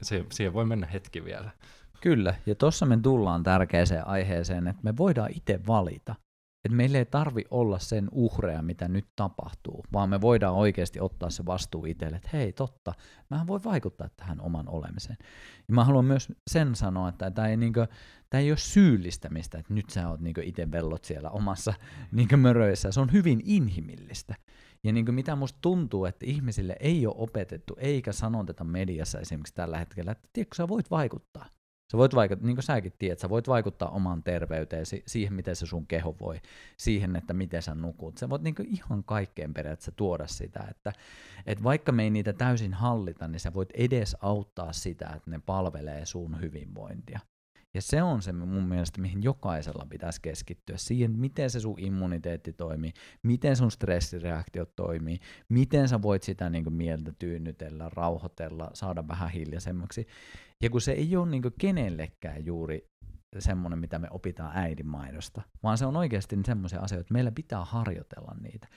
[0.02, 1.50] Se, siihen voi mennä hetki vielä.
[2.00, 6.14] Kyllä, ja tuossa me tullaan tärkeäseen aiheeseen, että me voidaan itse valita.
[6.64, 11.30] Että meillä ei tarvi olla sen uhreja, mitä nyt tapahtuu, vaan me voidaan oikeasti ottaa
[11.30, 12.94] se vastuu itselle, että hei totta,
[13.30, 15.16] mä voin vaikuttaa tähän oman olemiseen.
[15.68, 17.86] Ja mä haluan myös sen sanoa, että tämä ei, niinkö,
[18.30, 21.74] tämä ei ole syyllistämistä, että nyt sä oot niinkö itse vellot siellä omassa
[22.12, 22.92] niinkö möröissä.
[22.92, 24.34] Se on hyvin inhimillistä.
[24.84, 29.78] Ja niin mitä musta tuntuu, että ihmisille ei ole opetettu, eikä sanoteta mediassa esimerkiksi tällä
[29.78, 31.46] hetkellä, että tiedätkö, sä voit vaikuttaa.
[31.92, 35.66] Sä voit vaikuttaa, niin kuin säkin tiedät, sä voit vaikuttaa omaan terveyteen, siihen, miten se
[35.66, 36.40] sun keho voi,
[36.77, 38.18] siihen, että miten sä nukut.
[38.18, 40.92] Sä voit niin ihan kaikkeen periaatteessa tuoda sitä, että,
[41.46, 45.40] että vaikka me ei niitä täysin hallita, niin sä voit edes auttaa sitä, että ne
[45.46, 47.20] palvelee sun hyvinvointia.
[47.78, 50.76] Ja se on se mun mielestä, mihin jokaisella pitäisi keskittyä.
[50.76, 56.72] Siihen, miten se sun immuniteetti toimii, miten sun stressireaktiot toimii, miten sä voit sitä niin
[56.72, 60.06] mieltä tyynnytellä, rauhoitella, saada vähän hiljaisemmaksi.
[60.62, 62.88] Ja kun se ei ole niin kenellekään juuri
[63.38, 68.34] semmoinen, mitä me opitaan äidinmaidosta, vaan se on oikeasti semmoisia asioita, että meillä pitää harjoitella
[68.40, 68.68] niitä.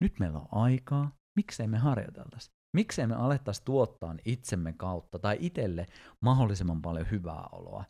[0.00, 2.50] Nyt meillä on aikaa, miksei me harjoiteltaisi?
[2.76, 5.86] Miksei me alettaisi tuottaa itsemme kautta tai itselle
[6.20, 7.84] mahdollisimman paljon hyvää oloa?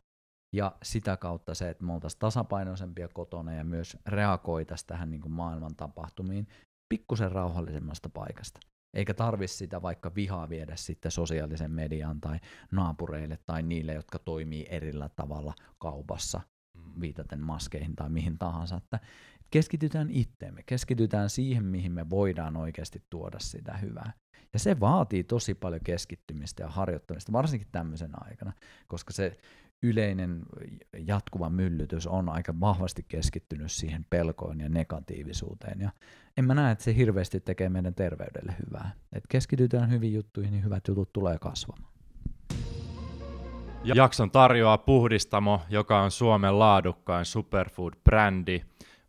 [0.53, 5.33] Ja sitä kautta se, että me oltaisiin tasapainoisempia kotona ja myös reagoitaisiin tähän niin kuin
[5.33, 6.49] maailman tapahtumiin
[6.95, 8.61] pikkusen rauhallisemmasta paikasta.
[8.97, 12.39] Eikä tarvitsisi sitä vaikka vihaa viedä sitten sosiaalisen median tai
[12.71, 16.41] naapureille tai niille, jotka toimii erillä tavalla kaupassa,
[16.77, 17.01] mm.
[17.01, 18.77] viitaten maskeihin tai mihin tahansa.
[18.77, 19.01] Että
[19.51, 24.13] keskitytään itteemme, keskitytään siihen, mihin me voidaan oikeasti tuoda sitä hyvää.
[24.53, 28.53] Ja se vaatii tosi paljon keskittymistä ja harjoittamista, varsinkin tämmöisen aikana,
[28.89, 29.37] koska se
[29.83, 30.43] yleinen
[31.07, 35.81] jatkuva myllytys on aika vahvasti keskittynyt siihen pelkoon ja negatiivisuuteen.
[35.81, 35.91] Ja
[36.37, 38.91] en mä näe, että se hirveästi tekee meidän terveydelle hyvää.
[39.13, 41.93] Et keskitytään hyvin juttuihin, niin hyvät jutut tulee kasvamaan.
[43.85, 48.63] Jakson tarjoaa Puhdistamo, joka on Suomen laadukkain superfood-brändi.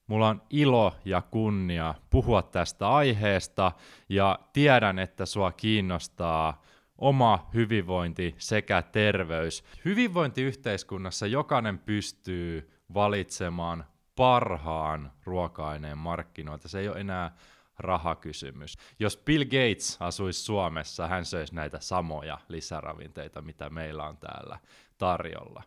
[0.08, 3.72] Mulla on ilo ja kunnia puhua tästä aiheesta
[4.10, 6.62] ja tiedän, että sua kiinnostaa
[7.02, 9.64] oma hyvinvointi sekä terveys.
[9.86, 13.86] Hyvinvointiyhteiskunnassa jokainen pystyy valitsemaan
[14.16, 16.68] parhaan ruoka-aineen markkinoilta.
[16.68, 17.36] Se ei ole enää
[17.80, 18.78] rahakysymys.
[19.00, 24.60] Jos Bill Gates asuisi Suomessa, hän söisi näitä samoja lisäravinteita, mitä meillä on täällä
[24.98, 25.64] tarjolla.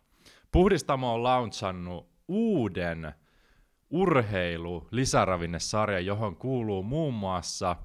[0.51, 3.13] Puhdistamo on launchannut uuden
[3.89, 7.75] urheilu lisäravinnesarja, johon kuuluu muun muassa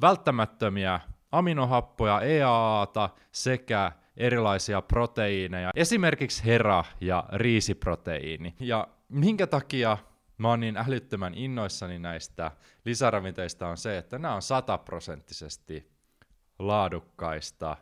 [0.00, 1.00] välttämättömiä
[1.38, 8.54] aminohappoja, EAAta sekä erilaisia proteiineja, esimerkiksi hera- ja riisiproteiini.
[8.60, 9.98] Ja minkä takia
[10.38, 12.50] mä oon niin älyttömän innoissani näistä
[12.84, 15.90] lisäravinteista on se, että nämä on sataprosenttisesti
[16.58, 17.76] laadukkaista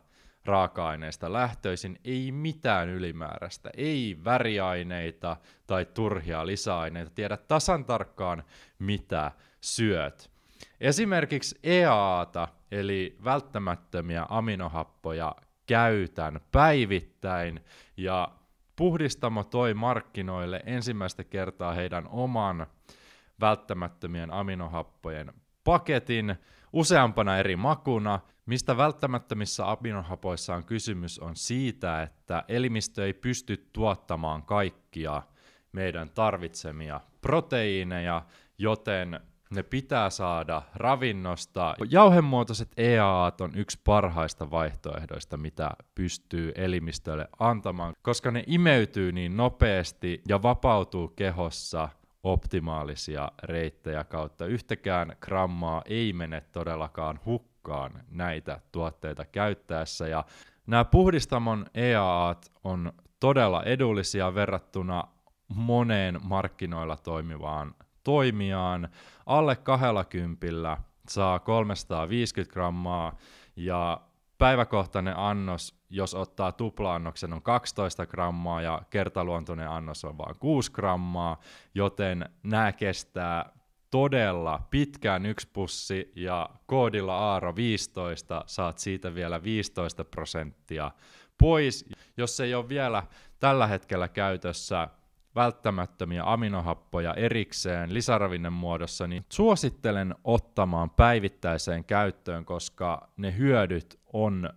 [0.45, 5.37] raaka-aineista lähtöisin, ei mitään ylimääräistä, ei väriaineita
[5.67, 8.43] tai turhia lisäaineita, tiedä tasan tarkkaan
[8.79, 10.32] mitä syöt.
[10.81, 17.59] Esimerkiksi EAAta, eli välttämättömiä aminohappoja, käytän päivittäin
[17.97, 18.31] ja
[18.75, 22.67] Puhdistamo toi markkinoille ensimmäistä kertaa heidän oman
[23.39, 26.35] välttämättömien aminohappojen paketin
[26.73, 28.19] useampana eri makuna.
[28.45, 35.21] Mistä välttämättömissä aminohapoissa on kysymys on siitä, että elimistö ei pysty tuottamaan kaikkia
[35.71, 38.25] meidän tarvitsemia proteiineja,
[38.57, 39.19] joten
[39.55, 41.75] ne pitää saada ravinnosta.
[41.89, 50.21] Jauhemuotoiset EAAt on yksi parhaista vaihtoehdoista, mitä pystyy elimistölle antamaan, koska ne imeytyy niin nopeasti
[50.27, 51.89] ja vapautuu kehossa
[52.23, 54.45] optimaalisia reittejä kautta.
[54.45, 60.07] Yhtäkään grammaa ei mene todellakaan hukkaan näitä tuotteita käyttäessä.
[60.07, 60.25] Ja
[60.67, 65.03] nämä puhdistamon EAAt on todella edullisia verrattuna
[65.47, 68.89] moneen markkinoilla toimivaan toimijaan.
[69.25, 70.77] Alle 20
[71.09, 73.17] saa 350 grammaa
[73.55, 74.01] ja
[74.37, 81.39] päiväkohtainen annos, jos ottaa tupla-annoksen, on 12 grammaa ja kertaluontoinen annos on vain 6 grammaa,
[81.75, 83.49] joten nämä kestää
[83.91, 90.91] todella pitkään yksi pussi ja koodilla Aaro 15 saat siitä vielä 15 prosenttia
[91.37, 91.85] pois.
[92.17, 93.03] Jos ei ole vielä
[93.39, 94.87] tällä hetkellä käytössä
[95.35, 104.49] välttämättömiä aminohappoja erikseen lisäravinnen muodossa, niin suosittelen ottamaan päivittäiseen käyttöön, koska ne hyödyt on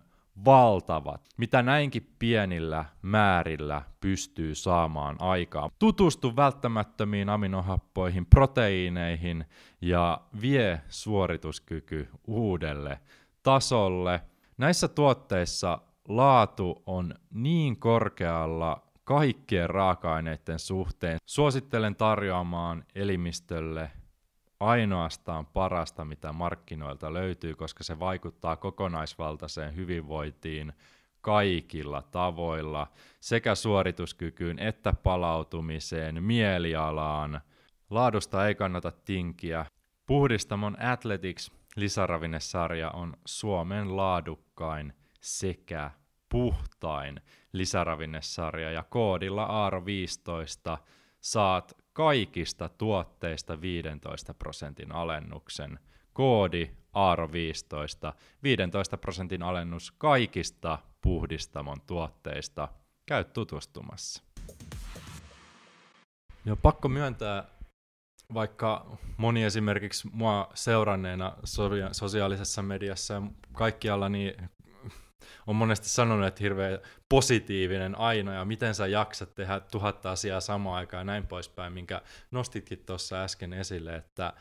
[0.45, 5.71] valtavat, mitä näinkin pienillä määrillä pystyy saamaan aikaan.
[5.79, 9.45] Tutustu välttämättömiin aminohappoihin, proteiineihin
[9.81, 12.99] ja vie suorituskyky uudelle
[13.43, 14.21] tasolle.
[14.57, 21.17] Näissä tuotteissa laatu on niin korkealla kaikkien raaka-aineiden suhteen.
[21.25, 23.91] Suosittelen tarjoamaan elimistölle
[24.59, 30.73] ainoastaan parasta, mitä markkinoilta löytyy, koska se vaikuttaa kokonaisvaltaiseen hyvinvointiin
[31.21, 32.87] kaikilla tavoilla,
[33.19, 37.41] sekä suorituskykyyn että palautumiseen, mielialaan.
[37.89, 39.65] Laadusta ei kannata tinkiä.
[40.05, 45.91] Puhdistamon Athletics lisäravinnesarja on Suomen laadukkain sekä
[46.29, 47.21] puhtain
[47.53, 50.77] lisäravinnesarja ja koodilla AAR15
[51.21, 55.79] saat kaikista tuotteista 15 prosentin alennuksen.
[56.13, 58.13] Koodi AAR15,
[58.43, 62.67] 15 prosentin alennus kaikista puhdistamon tuotteista.
[63.05, 64.23] Käy tutustumassa.
[66.45, 67.43] Ja pakko myöntää,
[68.33, 71.37] vaikka moni esimerkiksi mua seuranneena
[71.91, 73.21] sosiaalisessa mediassa ja
[73.53, 74.49] kaikkialla, niin
[75.47, 76.79] on monesti sanonut, että hirveän
[77.09, 82.01] positiivinen aina ja miten sä jaksat tehdä tuhatta asiaa samaan aikaan ja näin poispäin, minkä
[82.31, 84.33] nostitkin tuossa äsken esille, että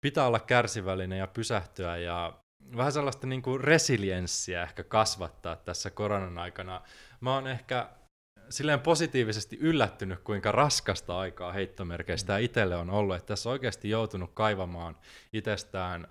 [0.00, 2.32] pitää olla kärsivällinen ja pysähtyä ja
[2.76, 6.80] vähän sellaista niin kuin resilienssiä ehkä kasvattaa tässä koronan aikana.
[7.20, 7.88] Mä oon ehkä
[8.50, 12.44] silleen positiivisesti yllättynyt, kuinka raskasta aikaa heittomerkeistä mm.
[12.44, 14.96] itselle on ollut, että tässä on oikeasti joutunut kaivamaan
[15.32, 16.08] itsestään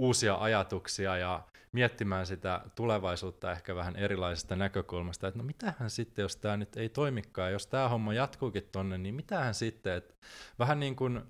[0.00, 1.42] uusia ajatuksia ja
[1.76, 6.88] miettimään sitä tulevaisuutta ehkä vähän erilaisesta näkökulmasta, että no mitähän sitten, jos tämä nyt ei
[6.88, 10.14] toimikaan, jos tämä homma jatkuukin tonne, niin mitähän sitten, että
[10.58, 11.22] vähän niin kuin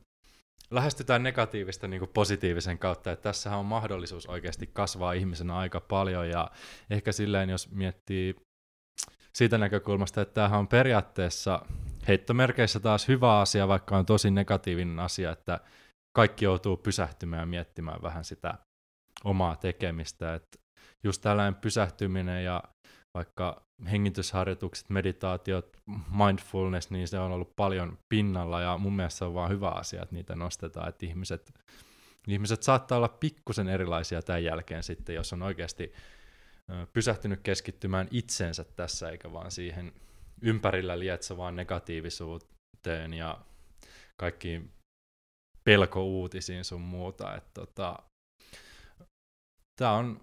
[0.70, 6.28] lähestytään negatiivista niin kuin positiivisen kautta, että tässä on mahdollisuus oikeasti kasvaa ihmisenä aika paljon
[6.28, 6.50] ja
[6.90, 8.36] ehkä silleen, jos miettii
[9.32, 11.62] siitä näkökulmasta, että tämähän on periaatteessa
[12.08, 15.60] heittomerkeissä taas hyvä asia, vaikka on tosi negatiivinen asia, että
[16.16, 18.54] kaikki joutuu pysähtymään ja miettimään vähän sitä
[19.24, 20.34] omaa tekemistä.
[20.34, 20.58] Että
[21.04, 22.62] just tällainen pysähtyminen ja
[23.14, 25.76] vaikka hengitysharjoitukset, meditaatiot,
[26.10, 30.02] mindfulness, niin se on ollut paljon pinnalla ja mun mielestä se on vaan hyvä asia,
[30.02, 31.54] että niitä nostetaan, että ihmiset,
[32.28, 35.92] ihmiset saattaa olla pikkusen erilaisia tämän jälkeen sitten, jos on oikeasti
[36.92, 39.92] pysähtynyt keskittymään itsensä tässä, eikä vaan siihen
[40.42, 43.38] ympärillä lietsovaan negatiivisuuteen ja
[44.16, 44.72] kaikkiin
[45.64, 47.34] pelkouutisiin sun muuta.
[47.34, 47.98] Että tota,
[49.76, 50.20] tää on,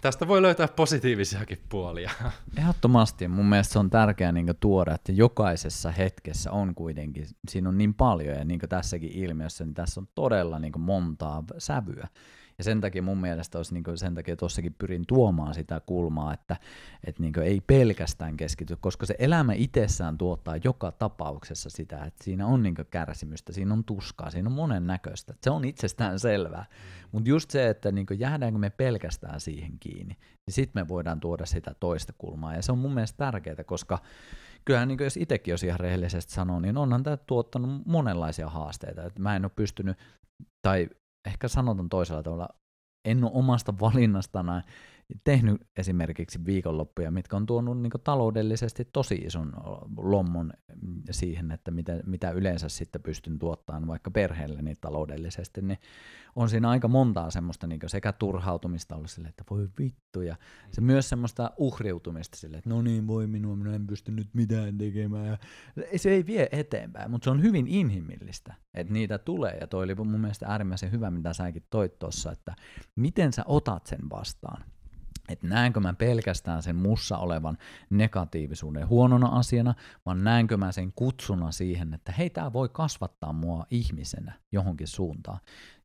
[0.00, 2.10] tästä voi löytää positiivisiakin puolia.
[2.58, 3.28] Ehdottomasti.
[3.28, 7.94] Mun mielestä se on tärkeää niin tuoda, että jokaisessa hetkessä on kuitenkin, siinä on niin
[7.94, 12.08] paljon, ja niin tässäkin ilmiössä, niin tässä on todella niin montaa sävyä.
[12.58, 16.34] Ja sen takia mun mielestä olisi, niin kuin, sen takia tuossakin pyrin tuomaan sitä kulmaa,
[16.34, 16.56] että,
[17.04, 22.46] että niin ei pelkästään keskity, koska se elämä itsessään tuottaa joka tapauksessa sitä, että siinä
[22.46, 25.34] on niin kärsimystä, siinä on tuskaa, siinä on monen näköistä.
[25.42, 26.64] Se on itsestään selvää.
[27.12, 30.16] Mutta just se, että niin jäädäänkö me pelkästään siihen kiinni,
[30.46, 32.54] niin sitten me voidaan tuoda sitä toista kulmaa.
[32.54, 33.98] Ja se on mun mielestä tärkeää, koska
[34.64, 39.04] kyllähän niin jos itsekin jos ihan rehellisesti sanoo, niin onhan tämä tuottanut monenlaisia haasteita.
[39.04, 39.98] Et mä en ole pystynyt,
[40.62, 40.88] tai
[41.26, 42.48] ehkä sanotaan toisella tavalla,
[43.04, 44.62] en ole omasta valinnastana
[45.24, 49.52] tehnyt esimerkiksi viikonloppuja, mitkä on tuonut niin taloudellisesti tosi ison
[49.96, 50.52] lommon
[51.10, 55.78] siihen, että mitä, mitä yleensä sitten pystyn tuottamaan vaikka perheelle niin taloudellisesti, niin
[56.36, 60.36] on siinä aika montaa semmoista niin sekä turhautumista olla sille, että voi vittu, ja
[60.72, 64.78] se myös semmoista uhriutumista sille, että no niin, voi minua, minä en pysty nyt mitään
[64.78, 65.26] tekemään.
[65.26, 65.38] Ja
[65.98, 69.94] se ei vie eteenpäin, mutta se on hyvin inhimillistä, että niitä tulee, ja toi oli
[69.94, 72.56] mun mielestä äärimmäisen hyvä, mitä säkin toit tuossa, että
[72.96, 74.64] miten sä otat sen vastaan
[75.28, 77.58] että näenkö mä pelkästään sen mussa olevan
[77.90, 79.74] negatiivisuuden huonona asiana,
[80.06, 85.38] vaan näenkö mä sen kutsuna siihen, että hei, tämä voi kasvattaa mua ihmisenä johonkin suuntaan.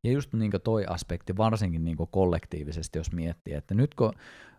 [0.03, 4.13] Ja just niin toi aspekti, varsinkin niin kollektiivisesti, jos miettii, että nyt kun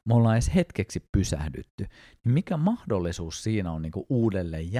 [0.04, 1.86] me ollaan edes hetkeksi pysähdytty,
[2.24, 4.72] niin mikä mahdollisuus siinä on niin uudelleen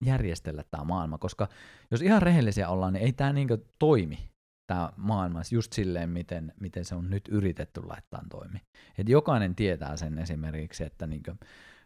[0.00, 1.48] järjestellä tämä maailma, koska
[1.90, 4.18] jos ihan rehellisiä ollaan, niin ei tämä niin toimi
[4.66, 8.60] tämä maailma just silleen, miten, miten se on nyt yritetty laittaa toimi.
[8.98, 11.30] Et jokainen tietää sen esimerkiksi, että niinku,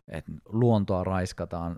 [0.08, 1.76] et luontoa raiskataan,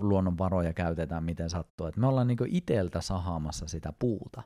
[0.00, 1.86] luonnonvaroja käytetään miten sattuu.
[1.86, 4.42] Et me ollaan niinku iteltä sahaamassa sitä puuta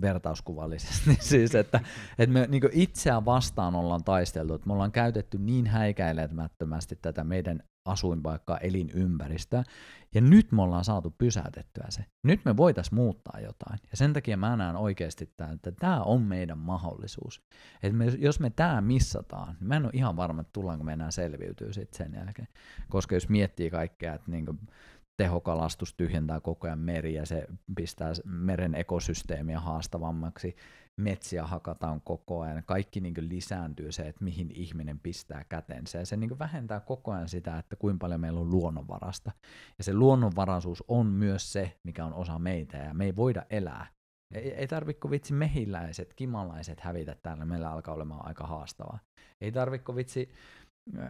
[0.00, 1.80] vertauskuvallisesti, siis että,
[2.18, 7.62] että me niin itseään vastaan ollaan taisteltu, että me ollaan käytetty niin häikäilemättömästi tätä meidän
[7.88, 9.64] asuinpaikkaa, elinympäristöä,
[10.14, 12.04] ja nyt me ollaan saatu pysäytettyä se.
[12.22, 16.22] Nyt me voitaisiin muuttaa jotain, ja sen takia mä näen oikeasti tämän, että tämä on
[16.22, 17.42] meidän mahdollisuus.
[17.82, 20.92] Että me, jos me tämä missataan, niin mä en ole ihan varma, että tullaanko me
[20.92, 22.48] enää selviytyä sitten sen jälkeen,
[22.88, 24.46] koska jos miettii kaikkea, että niin
[25.16, 27.46] tehokalastus tyhjentää koko ajan meriä, se
[27.76, 30.56] pistää meren ekosysteemiä haastavammaksi,
[30.98, 36.16] metsiä hakataan koko ajan, kaikki niin lisääntyy se, että mihin ihminen pistää kätensä, ja se
[36.16, 39.32] niin vähentää koko ajan sitä, että kuinka paljon meillä on luonnonvarasta.
[39.78, 43.86] Ja se luonnonvaraisuus on myös se, mikä on osa meitä, ja me ei voida elää.
[44.34, 48.98] Ei, ei tarvitse vitsi mehiläiset, kimalaiset hävitä täällä, meillä alkaa olemaan aika haastavaa.
[49.40, 50.30] Ei tarvitse vitsi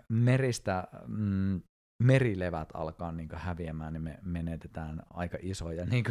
[0.08, 1.60] meristä mm,
[2.02, 6.04] merilevät alkaa niin häviämään, niin me menetetään aika isoja niin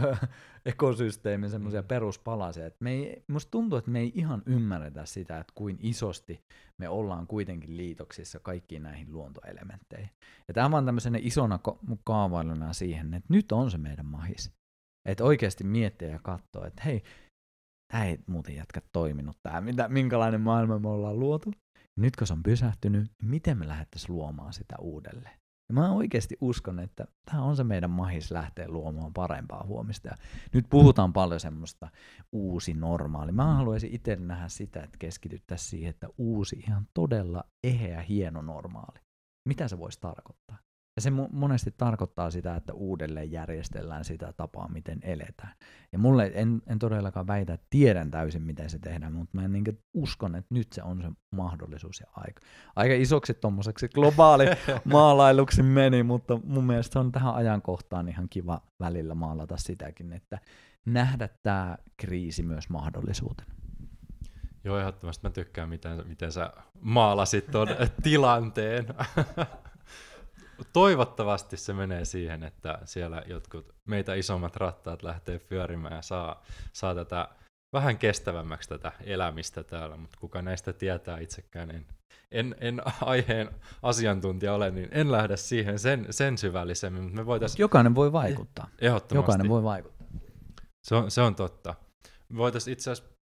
[0.66, 1.88] ekosysteemin semmoisia mm.
[1.88, 2.66] peruspalasia.
[2.66, 6.44] Et me ei, musta tuntuu, että me ei ihan ymmärretä sitä, että kuin isosti
[6.78, 10.10] me ollaan kuitenkin liitoksissa kaikkiin näihin luontoelementteihin.
[10.48, 11.60] Ja tämä on vaan tämmöisenä isona
[12.04, 14.52] kaavailuna siihen, että nyt on se meidän mahis.
[15.10, 17.04] Että oikeasti miettiä ja katsoa, että hei,
[17.94, 21.54] tämä ei muuten jätkä toiminut, tämä, mitä, minkälainen maailma me ollaan luotu.
[22.00, 25.40] Nyt kun se on pysähtynyt, niin miten me lähdettäisiin luomaan sitä uudelleen?
[25.70, 30.08] Ja mä oikeasti uskon, että tämä on se meidän mahis lähteä luomaan parempaa huomista.
[30.08, 30.16] Ja
[30.54, 31.90] nyt puhutaan paljon semmoista
[32.32, 33.32] uusi normaali.
[33.32, 39.00] Mä haluaisin itse nähdä sitä, että keskityttäisiin siihen, että uusi ihan todella eheä, hieno normaali.
[39.48, 40.58] Mitä se voisi tarkoittaa?
[40.98, 45.54] Ja se monesti tarkoittaa sitä, että uudelleen järjestellään sitä tapaa, miten eletään.
[45.92, 49.52] Ja mulle en, en todellakaan väitä, että tiedän täysin, miten se tehdään, mutta mä en
[49.52, 52.42] niin uskon, että nyt se on se mahdollisuus ja aika.
[52.76, 54.46] Aika isoksi tuommoiseksi globaali
[54.94, 60.40] maalailuksi meni, mutta mun mielestä se on tähän ajankohtaan ihan kiva välillä maalata sitäkin, että
[60.86, 63.54] nähdä tämä kriisi myös mahdollisuutena.
[64.64, 67.68] Joo, ehdottomasti mä tykkään, miten, miten sä maalasit tuon
[68.04, 68.86] tilanteen
[70.74, 76.44] toivottavasti se menee siihen, että siellä jotkut meitä isommat rattaat lähtee pyörimään ja saa,
[76.74, 77.30] saa tätä
[77.74, 81.86] vähän kestävämmäksi tätä elämistä täällä, mutta kuka näistä tietää itsekään, en,
[82.32, 83.50] en, en aiheen
[83.84, 87.04] asiantuntija ole, niin en lähde siihen sen, sen syvällisemmin.
[87.04, 87.60] Mutta me voitais...
[87.60, 88.68] Jokainen voi vaikuttaa.
[88.80, 89.16] Ehdottomasti.
[89.16, 90.08] Jokainen voi vaikuttaa.
[90.84, 91.76] Se on, se on totta.
[92.30, 93.17] Me voitaisiin itse asiassa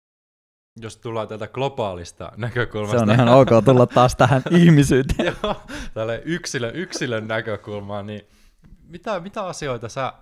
[0.81, 2.99] jos tullaan tätä globaalista näkökulmasta.
[2.99, 5.35] Se on ihan ok tulla taas tähän ihmisyyteen.
[5.43, 5.57] Joo,
[5.95, 8.23] tälle yksilö, yksilön näkökulmaan, niin
[8.83, 10.13] mitä, mitä asioita sä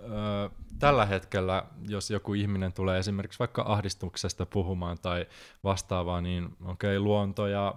[0.00, 5.26] ö, tällä hetkellä, jos joku ihminen tulee esimerkiksi vaikka ahdistuksesta puhumaan tai
[5.64, 7.74] vastaavaa, niin okei, okay, luonto ja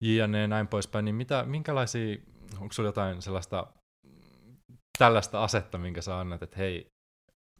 [0.00, 0.46] jne.
[0.46, 2.16] näin poispäin, niin mitä, minkälaisia,
[2.60, 3.66] onko sulla jotain sellaista
[4.98, 6.91] tällaista asetta, minkä sä annat, että hei,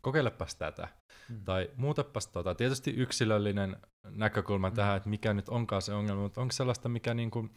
[0.02, 0.88] kokeilepas tätä.
[1.28, 1.44] Hmm.
[1.44, 2.54] Tai muutepas tota.
[2.54, 3.76] Tietysti yksilöllinen
[4.10, 4.76] näkökulma hmm.
[4.76, 7.50] tähän, että mikä nyt onkaan se ongelma, mutta onko sellaista, mikä niin kuin,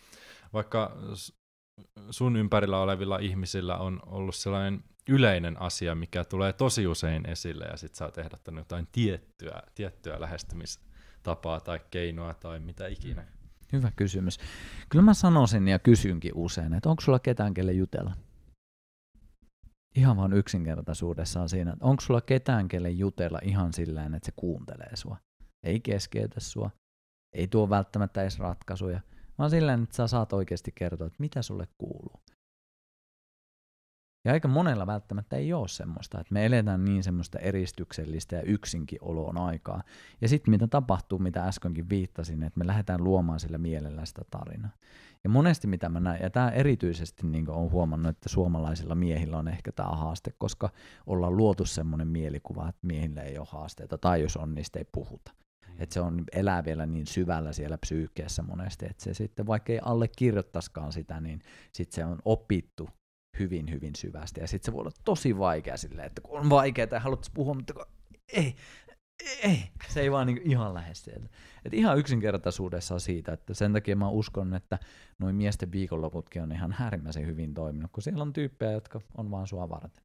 [0.53, 0.97] vaikka
[2.09, 7.77] sun ympärillä olevilla ihmisillä on ollut sellainen yleinen asia, mikä tulee tosi usein esille, ja
[7.77, 13.21] sit sä oot ehdottanut jotain tiettyä, tiettyä lähestymistapaa tai keinoa tai mitä ikinä.
[13.21, 13.31] Hmm.
[13.73, 14.37] Hyvä kysymys.
[14.89, 18.13] Kyllä mä sanoisin ja kysynkin usein, että onko sulla ketään, kelle jutella?
[19.95, 24.95] Ihan vaan yksinkertaisuudessaan siinä, että onko sulla ketään, kelle jutella ihan sillä että se kuuntelee
[24.95, 25.17] sua.
[25.63, 26.69] Ei keskeytä sua,
[27.33, 28.99] ei tuo välttämättä edes ratkaisuja,
[29.37, 32.19] vaan sillä että sä saat oikeasti kertoa, että mitä sulle kuuluu.
[34.25, 38.99] Ja aika monella välttämättä ei ole semmoista, että me eletään niin semmoista eristyksellistä ja yksinkin
[39.01, 39.83] oloon aikaa.
[40.21, 44.71] Ja sitten mitä tapahtuu, mitä äskenkin viittasin, että me lähdetään luomaan sillä mielellä sitä tarinaa.
[45.25, 49.47] Ja monesti mitä mä näen, ja tämä erityisesti niin on huomannut, että suomalaisilla miehillä on
[49.47, 50.69] ehkä tämä haaste, koska
[51.05, 55.31] ollaan luotu semmoinen mielikuva, että miehillä ei ole haasteita, tai jos on, niistä ei puhuta.
[55.67, 55.75] Mm.
[55.79, 59.79] Että se on, elää vielä niin syvällä siellä psyykkeessä monesti, että se sitten vaikka ei
[59.81, 61.41] allekirjoittaisikaan sitä, niin
[61.73, 62.89] sitten se on opittu
[63.39, 64.41] hyvin, hyvin syvästi.
[64.41, 67.53] Ja sitten se voi olla tosi vaikea silleen, että kun on vaikeaa ja haluat puhua,
[67.53, 67.85] mutta kun
[68.33, 68.55] ei,
[69.23, 71.29] ei, se ei vaan niin ihan lähde sieltä.
[71.65, 74.79] Et ihan yksinkertaisuudessa siitä, että sen takia mä uskon, että
[75.19, 79.47] noin miesten viikonloputkin on ihan äärimmäisen hyvin toiminut, kun siellä on tyyppejä, jotka on vaan
[79.47, 80.03] sua varten.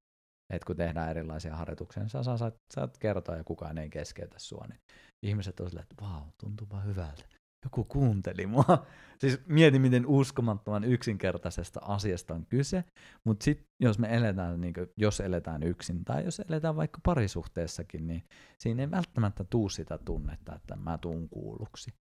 [0.52, 4.64] Et kun tehdään erilaisia harjoituksia, niin sä saat, saat kertoa ja kukaan ei keskeytä sua,
[4.68, 4.80] niin
[5.22, 8.64] ihmiset on silleen, että vau, tuntuu hyvältä joku kuunteli mua.
[9.20, 12.84] Siis mieti, miten uskomattoman yksinkertaisesta asiasta on kyse,
[13.24, 18.06] mutta sitten jos me eletään, niin kuin, jos eletään yksin tai jos eletään vaikka parisuhteessakin,
[18.06, 18.24] niin
[18.58, 21.94] siinä ei välttämättä tuu sitä tunnetta, että mä tuun kuulluksi.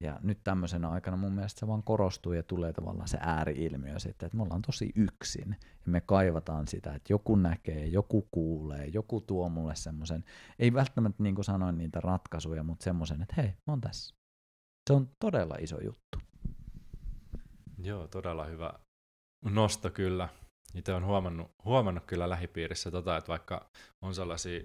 [0.00, 4.26] Ja nyt tämmöisenä aikana mun mielestä se vaan korostuu ja tulee tavallaan se ääriilmiö sitten,
[4.26, 9.20] että me ollaan tosi yksin ja me kaivataan sitä, että joku näkee, joku kuulee, joku
[9.20, 10.24] tuo mulle semmoisen,
[10.58, 14.23] ei välttämättä niin kuin sanoin niitä ratkaisuja, mutta semmoisen, että hei, mä oon tässä
[14.90, 16.18] se on todella iso juttu.
[17.78, 18.72] Joo, todella hyvä
[19.44, 20.28] nosto kyllä.
[20.74, 23.70] Itse on huomannut, huomannut kyllä lähipiirissä tota, että vaikka
[24.02, 24.60] on sellaisia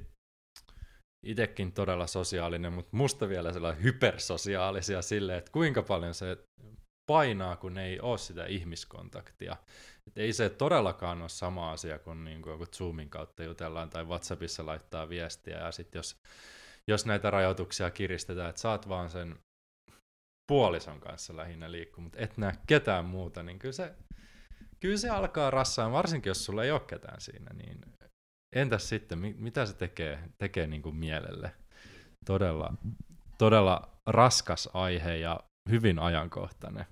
[1.26, 6.38] itsekin todella sosiaalinen, mutta musta vielä sellainen hypersosiaalisia sille, että kuinka paljon se
[7.12, 9.56] painaa, kun ei ole sitä ihmiskontaktia.
[10.08, 14.66] Et ei se todellakaan ole sama asia kuin, niin kuin Zoomin kautta jutellaan tai WhatsAppissa
[14.66, 16.16] laittaa viestiä ja sitten jos,
[16.88, 19.40] jos näitä rajoituksia kiristetään, että saat vaan sen
[20.50, 23.94] puolison kanssa lähinnä liikkuu, mutta et näe ketään muuta, niin kyllä se,
[24.80, 27.82] kyllä se alkaa rassaan, varsinkin jos sulla ei ole ketään siinä, niin
[28.56, 31.52] entäs sitten, mitä se tekee, tekee niin kuin mielelle?
[32.26, 32.74] Todella,
[33.38, 35.40] todella raskas aihe ja
[35.70, 36.86] hyvin ajankohtainen.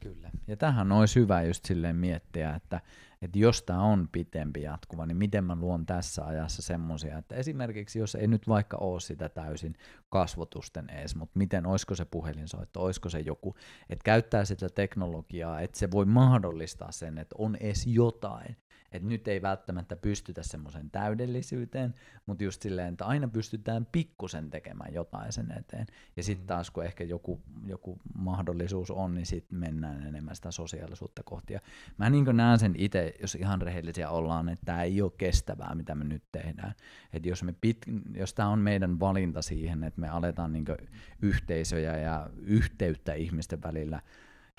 [0.00, 0.30] Kyllä.
[0.46, 2.80] Ja tähän olisi hyvä just silleen miettiä, että,
[3.22, 7.98] että jos tämä on pitempi jatkuva, niin miten mä luon tässä ajassa semmoisia, että esimerkiksi
[7.98, 9.74] jos ei nyt vaikka ole sitä täysin
[10.08, 13.56] kasvotusten ees, mutta miten, olisiko se puhelinsoitto, olisiko se joku,
[13.90, 18.56] että käyttää sitä teknologiaa, että se voi mahdollistaa sen, että on edes jotain,
[18.92, 21.94] että nyt ei välttämättä pystytä semmoisen täydellisyyteen,
[22.26, 25.86] mutta just silleen, että aina pystytään pikkusen tekemään jotain sen eteen.
[26.16, 26.46] Ja sitten mm.
[26.46, 31.52] taas kun ehkä joku, joku mahdollisuus on, niin sitten mennään enemmän sitä sosiaalisuutta kohti.
[31.52, 31.60] Ja
[31.98, 35.94] mä niin näen sen itse, jos ihan rehellisiä ollaan, että tämä ei ole kestävää, mitä
[35.94, 36.74] me nyt tehdään.
[37.12, 37.78] Että jos, me pit,
[38.14, 40.64] jos tämä on meidän valinta siihen, että me aletaan niin
[41.22, 44.02] yhteisöjä ja yhteyttä ihmisten välillä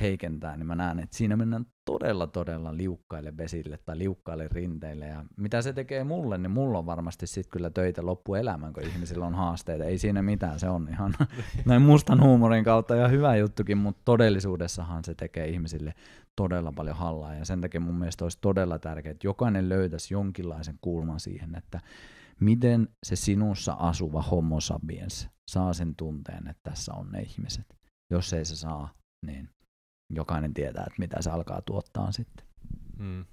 [0.02, 5.06] heikentää, niin mä näen, että siinä mennään todella, todella liukkaille vesille tai liukkaille rinteille.
[5.06, 9.26] Ja mitä se tekee mulle, niin mulla on varmasti sitten kyllä töitä loppuelämän, kun ihmisillä
[9.26, 9.84] on haasteita.
[9.84, 11.14] Ei siinä mitään, se on ihan
[11.66, 15.94] näin mustan huumorin kautta ja hyvä juttukin, mutta todellisuudessahan se tekee ihmisille
[16.36, 17.36] todella paljon hallaa.
[17.36, 21.80] Ja sen takia mun mielestä olisi todella tärkeää, että jokainen löytäisi jonkinlaisen kulman siihen, että
[22.40, 27.78] miten se sinussa asuva homo sapiens saa sen tunteen, että tässä on ne ihmiset.
[28.12, 28.94] Jos ei se saa,
[29.26, 29.50] niin
[30.16, 32.46] jokainen tietää, että mitä se alkaa tuottaa sitten.
[32.98, 33.26] Hmm.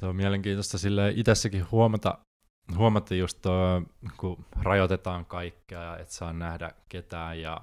[0.00, 2.18] Tuo on mielenkiintoista sille itsessäkin huomata,
[2.76, 3.82] huomata just tuo,
[4.16, 7.60] kun rajoitetaan kaikkea ja et saa nähdä ketään ja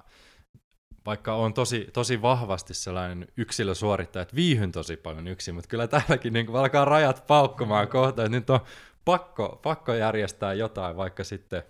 [1.05, 6.33] vaikka on tosi, tosi vahvasti sellainen yksilösuorittaja, että viihyn tosi paljon yksin, mutta kyllä täälläkin
[6.33, 8.59] niin alkaa rajat paukkumaan kohta, että nyt on
[9.05, 11.63] pakko, pakko järjestää jotain, vaikka sitten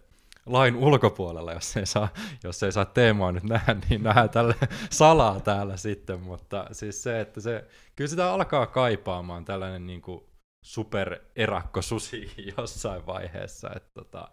[0.48, 2.10] lain ulkopuolella, jos ei saa,
[2.44, 4.56] jos ei saa Teemoa nyt nähdä, niin nähdään tälle
[4.90, 10.24] salaa täällä sitten, mutta siis se, että se, kyllä sitä alkaa kaipaamaan tällainen niin kuin
[10.66, 14.28] supererakkosusi jossain vaiheessa, että tota,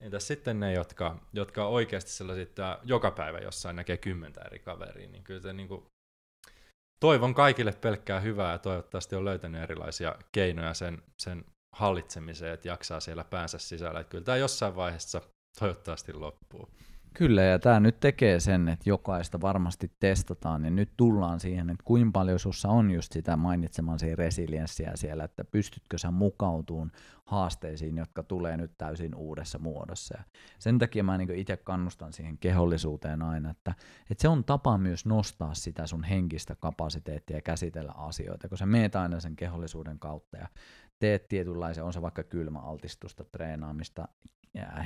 [0.00, 5.24] entäs sitten ne, jotka, jotka oikeasti sellaiset, joka päivä jossain näkee kymmentä eri kaveria, niin
[5.24, 5.86] kyllä se niin kuin,
[7.00, 11.44] toivon kaikille pelkkää hyvää ja toivottavasti on löytänyt erilaisia keinoja sen, sen
[11.76, 14.00] hallitsemiseen, että jaksaa siellä päänsä sisällä.
[14.00, 15.20] Että kyllä tämä jossain vaiheessa
[15.58, 16.68] toivottavasti loppuu.
[17.14, 21.84] Kyllä, ja tämä nyt tekee sen, että jokaista varmasti testataan, niin nyt tullaan siihen, että
[21.84, 26.92] kuinka paljon sinussa on just sitä mainitsemasi resilienssiä siellä, että pystytkö sä mukautumaan
[27.24, 30.14] haasteisiin, jotka tulee nyt täysin uudessa muodossa.
[30.18, 30.24] Ja
[30.58, 33.74] sen takia mä niin itse kannustan siihen kehollisuuteen aina, että,
[34.10, 38.66] että se on tapa myös nostaa sitä sun henkistä kapasiteettia ja käsitellä asioita, kun sä
[38.66, 40.48] meet aina sen kehollisuuden kautta ja
[40.98, 44.08] teet tietynlaisen, on se vaikka kylmäaltistusta, treenaamista,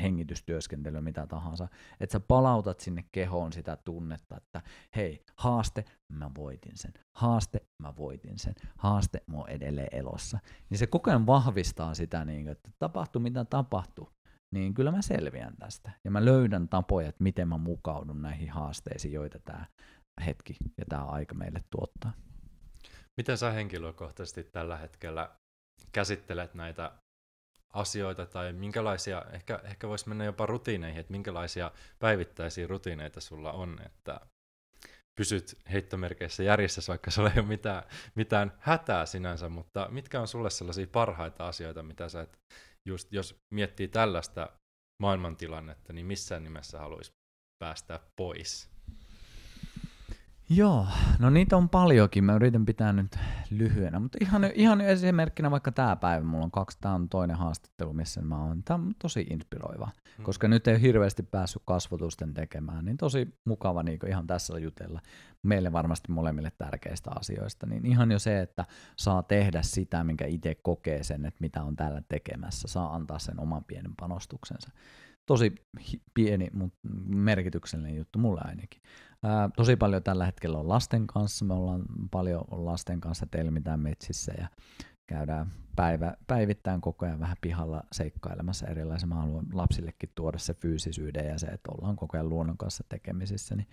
[0.02, 1.68] hengitystyöskentelyä, mitä tahansa,
[2.00, 4.62] että sä palautat sinne kehoon sitä tunnetta, että
[4.96, 10.38] hei, haaste, mä voitin sen, haaste, mä voitin sen, haaste, mä oon edelleen elossa.
[10.70, 14.12] Niin se koko ajan vahvistaa sitä, niin että tapahtuu mitä tapahtuu,
[14.54, 15.90] niin kyllä mä selviän tästä.
[16.04, 19.66] Ja mä löydän tapoja, että miten mä mukaudun näihin haasteisiin, joita tämä
[20.26, 22.12] hetki ja tämä aika meille tuottaa.
[23.16, 25.30] Miten sä henkilökohtaisesti tällä hetkellä
[25.92, 26.92] käsittelet näitä
[27.72, 33.78] asioita tai minkälaisia, ehkä, ehkä voisi mennä jopa rutiineihin, että minkälaisia päivittäisiä rutiineita sulla on,
[33.86, 34.20] että
[35.20, 37.82] pysyt heittomerkeissä järjestässä, vaikka sulla ei ole mitään,
[38.14, 42.38] mitään hätää sinänsä, mutta mitkä on sulle sellaisia parhaita asioita, mitä sä et,
[42.88, 44.48] just jos miettii tällaista
[45.02, 47.12] maailmantilannetta, niin missään nimessä haluaisi
[47.64, 48.70] päästä pois?
[50.52, 50.86] Joo,
[51.18, 52.24] no niitä on paljonkin.
[52.24, 53.16] Mä yritän pitää nyt
[53.50, 57.92] lyhyenä, mutta ihan, ihan esimerkkinä vaikka tämä päivä, mulla on kaksi, tämä on toinen haastattelu,
[57.92, 58.62] missä mä oon.
[58.62, 60.24] Tämä on tosi inspiroiva, hmm.
[60.24, 65.00] koska nyt ei hirveästi päässyt kasvotusten tekemään, niin tosi mukava niin ihan tässä jutella
[65.42, 67.66] meille varmasti molemmille tärkeistä asioista.
[67.66, 68.64] Niin ihan jo se, että
[68.96, 73.40] saa tehdä sitä, minkä itse kokee sen, että mitä on täällä tekemässä, saa antaa sen
[73.40, 74.70] oman pienen panostuksensa
[75.26, 75.54] tosi
[76.14, 78.82] pieni, mutta merkityksellinen juttu mulle ainakin.
[79.22, 84.32] Ää, tosi paljon tällä hetkellä on lasten kanssa, me ollaan paljon lasten kanssa telmitään metsissä
[84.38, 84.48] ja
[85.06, 89.08] käydään päivä, päivittäin koko ajan vähän pihalla seikkailemassa erilaisia.
[89.08, 93.56] Mä haluan lapsillekin tuoda se fyysisyyden ja se, että ollaan koko ajan luonnon kanssa tekemisissä,
[93.56, 93.68] niin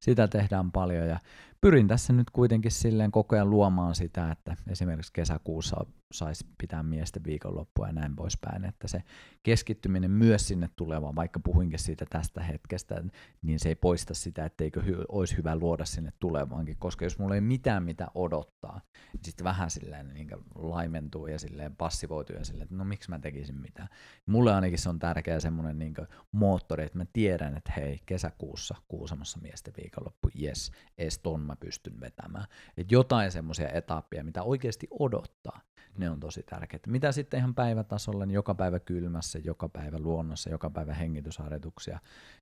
[0.00, 1.18] sitä tehdään paljon ja
[1.62, 7.24] pyrin tässä nyt kuitenkin silleen koko ajan luomaan sitä, että esimerkiksi kesäkuussa saisi pitää miesten
[7.24, 9.02] viikonloppua ja näin poispäin, että se
[9.42, 13.04] keskittyminen myös sinne tulevaan, vaikka puhuinkin siitä tästä hetkestä,
[13.42, 17.34] niin se ei poista sitä, etteikö hy- olisi hyvä luoda sinne tulevaankin, koska jos mulla
[17.34, 18.80] ei mitään mitä odottaa,
[19.12, 23.18] niin sitten vähän silleen niin laimentuu ja silleen passivoituu ja silleen, että no miksi mä
[23.18, 23.88] tekisin mitään.
[24.26, 25.94] Mulle ainakin se on tärkeä semmoinen niin
[26.32, 32.00] moottori, että mä tiedän, että hei, kesäkuussa Kuusamossa miesten viikonloppu, yes, ees ton mä pystyn
[32.00, 32.46] vetämään.
[32.76, 35.60] Että jotain semmoisia etappeja, mitä oikeasti odottaa,
[35.98, 36.90] ne on tosi tärkeitä.
[36.90, 41.98] Mitä sitten ihan päivätasolla, niin joka päivä kylmässä, joka päivä luonnossa, joka päivä hengitysharjoituksia,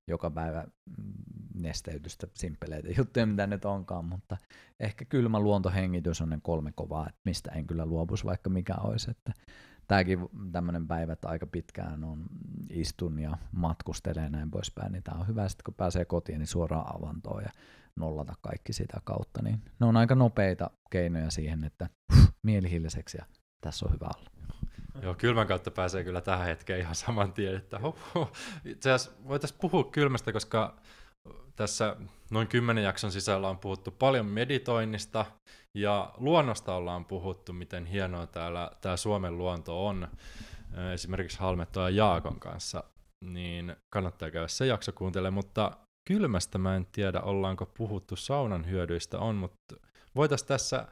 [0.07, 1.13] joka päivä mm,
[1.53, 4.37] nesteytystä, simppeleitä juttuja, mitä nyt onkaan, mutta
[4.79, 9.11] ehkä kylmä luontohengitys on ne kolme kovaa, että mistä en kyllä luopuisi, vaikka mikä olisi.
[9.11, 9.33] Että
[9.87, 10.19] tämäkin
[10.51, 12.25] tämmöinen päivä, että aika pitkään on
[12.69, 16.95] istun ja matkustelee näin poispäin, niin tämä on hyvä sitten kun pääsee kotiin, niin suoraan
[16.95, 17.49] avantoon ja
[17.95, 21.89] nollata kaikki sitä kautta, niin ne on aika nopeita keinoja siihen, että
[22.43, 23.25] mieli hiljaseksi ja
[23.61, 24.29] tässä on hyvä olla.
[25.01, 27.79] Joo, kylmän kautta pääsee kyllä tähän hetkeen ihan saman tien, että
[28.65, 30.81] Itse asiassa voitaisiin puhua kylmästä, koska
[31.55, 31.95] tässä
[32.31, 35.25] noin kymmenen jakson sisällä on puhuttu paljon meditoinnista
[35.73, 40.07] ja luonnosta ollaan puhuttu, miten hienoa täällä tämä Suomen luonto on.
[40.93, 42.83] Esimerkiksi Halmettoa ja Jaakon kanssa,
[43.25, 45.77] niin kannattaa käydä se jakso kuuntelemaan, mutta
[46.07, 49.75] kylmästä mä en tiedä, ollaanko puhuttu saunan hyödyistä on, mutta
[50.15, 50.87] voitaisiin tässä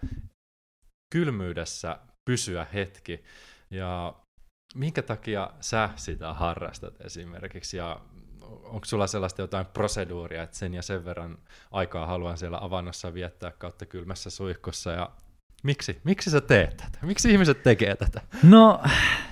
[1.13, 1.99] kylmyydessä
[2.29, 3.23] pysyä hetki.
[3.71, 4.13] Ja
[4.75, 8.01] minkä takia sä sitä harrastat esimerkiksi ja
[8.41, 11.37] onko sulla sellaista jotain proseduuria, että sen ja sen verran
[11.71, 15.11] aikaa haluan siellä avannossa viettää kautta kylmässä suihkussa ja
[15.63, 16.01] Miksi?
[16.03, 16.99] Miksi sä teet tätä?
[17.01, 18.21] Miksi ihmiset tekee tätä?
[18.43, 18.81] No,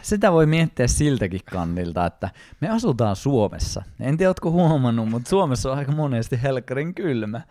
[0.01, 2.29] sitä voi miettiä siltäkin kannilta, että
[2.61, 3.83] me asutaan Suomessa.
[3.99, 7.41] En tiedä, ootko huomannut, mutta Suomessa on aika monesti helkkarin kylmä.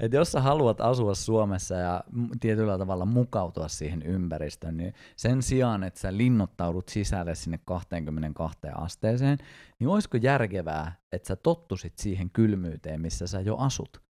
[0.00, 2.04] Et jos sä haluat asua Suomessa ja
[2.40, 9.38] tietyllä tavalla mukautua siihen ympäristöön, niin sen sijaan, että sä linnoittaudut sisälle sinne 22 asteeseen,
[9.78, 14.06] niin olisiko järkevää, että sä tottusit siihen kylmyyteen, missä sä jo asut?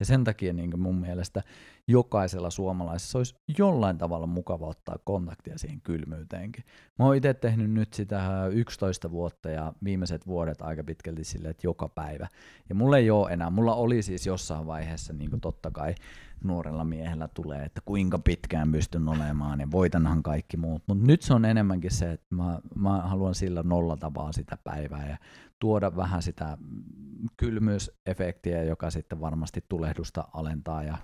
[0.00, 1.42] Ja sen takia niin mun mielestä
[1.88, 6.64] jokaisella suomalaisessa olisi jollain tavalla mukava ottaa kontaktia siihen kylmyyteenkin.
[6.98, 11.66] Mä oon itse tehnyt nyt sitä 11 vuotta ja viimeiset vuodet aika pitkälti silleen, että
[11.66, 12.28] joka päivä.
[12.68, 15.94] Ja mulla ei ole enää, mulla oli siis jossain vaiheessa niin totta kai
[16.44, 20.82] nuorella miehellä tulee, että kuinka pitkään pystyn olemaan ja voitanhan kaikki muut.
[20.86, 25.08] Mutta nyt se on enemmänkin se, että mä, mä haluan sillä nollata vaan sitä päivää
[25.08, 25.16] ja
[25.58, 26.58] tuoda vähän sitä
[27.36, 30.98] kylmyysefektiä, joka sitten varmasti tulehdusta alentaa ja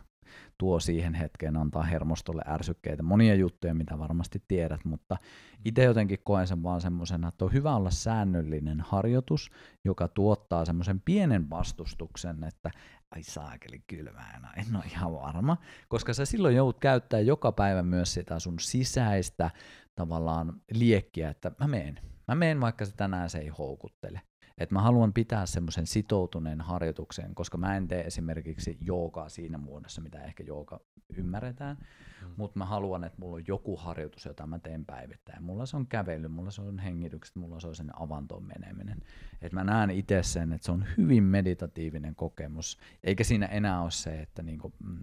[0.59, 5.17] tuo siihen hetkeen, antaa hermostolle ärsykkeitä, monia juttuja, mitä varmasti tiedät, mutta
[5.65, 9.51] itse jotenkin koen sen vaan semmoisena, että on hyvä olla säännöllinen harjoitus,
[9.85, 12.71] joka tuottaa semmoisen pienen vastustuksen, että
[13.11, 15.57] ai saakeli kylmää, en ole ihan varma,
[15.89, 19.51] koska sä silloin joudut käyttää joka päivä myös sitä sun sisäistä
[19.95, 24.21] tavallaan liekkiä, että mä meen, mä meen vaikka se tänään se ei houkuttele.
[24.63, 30.01] Et mä haluan pitää semmoisen sitoutuneen harjoituksen, koska mä en tee esimerkiksi joogaa siinä muodossa,
[30.01, 30.81] mitä ehkä jooga
[31.17, 31.79] ymmärretään,
[32.23, 32.35] mm.
[32.37, 35.43] mutta mä haluan, että mulla on joku harjoitus, jota mä teen päivittäin.
[35.43, 39.03] Mulla se on kävely, mulla se on hengitykset, mulla se on sen avantoon meneminen.
[39.43, 43.91] Et mä näen itse sen, että se on hyvin meditatiivinen kokemus, eikä siinä enää ole
[43.91, 44.99] se, että niinku, mm,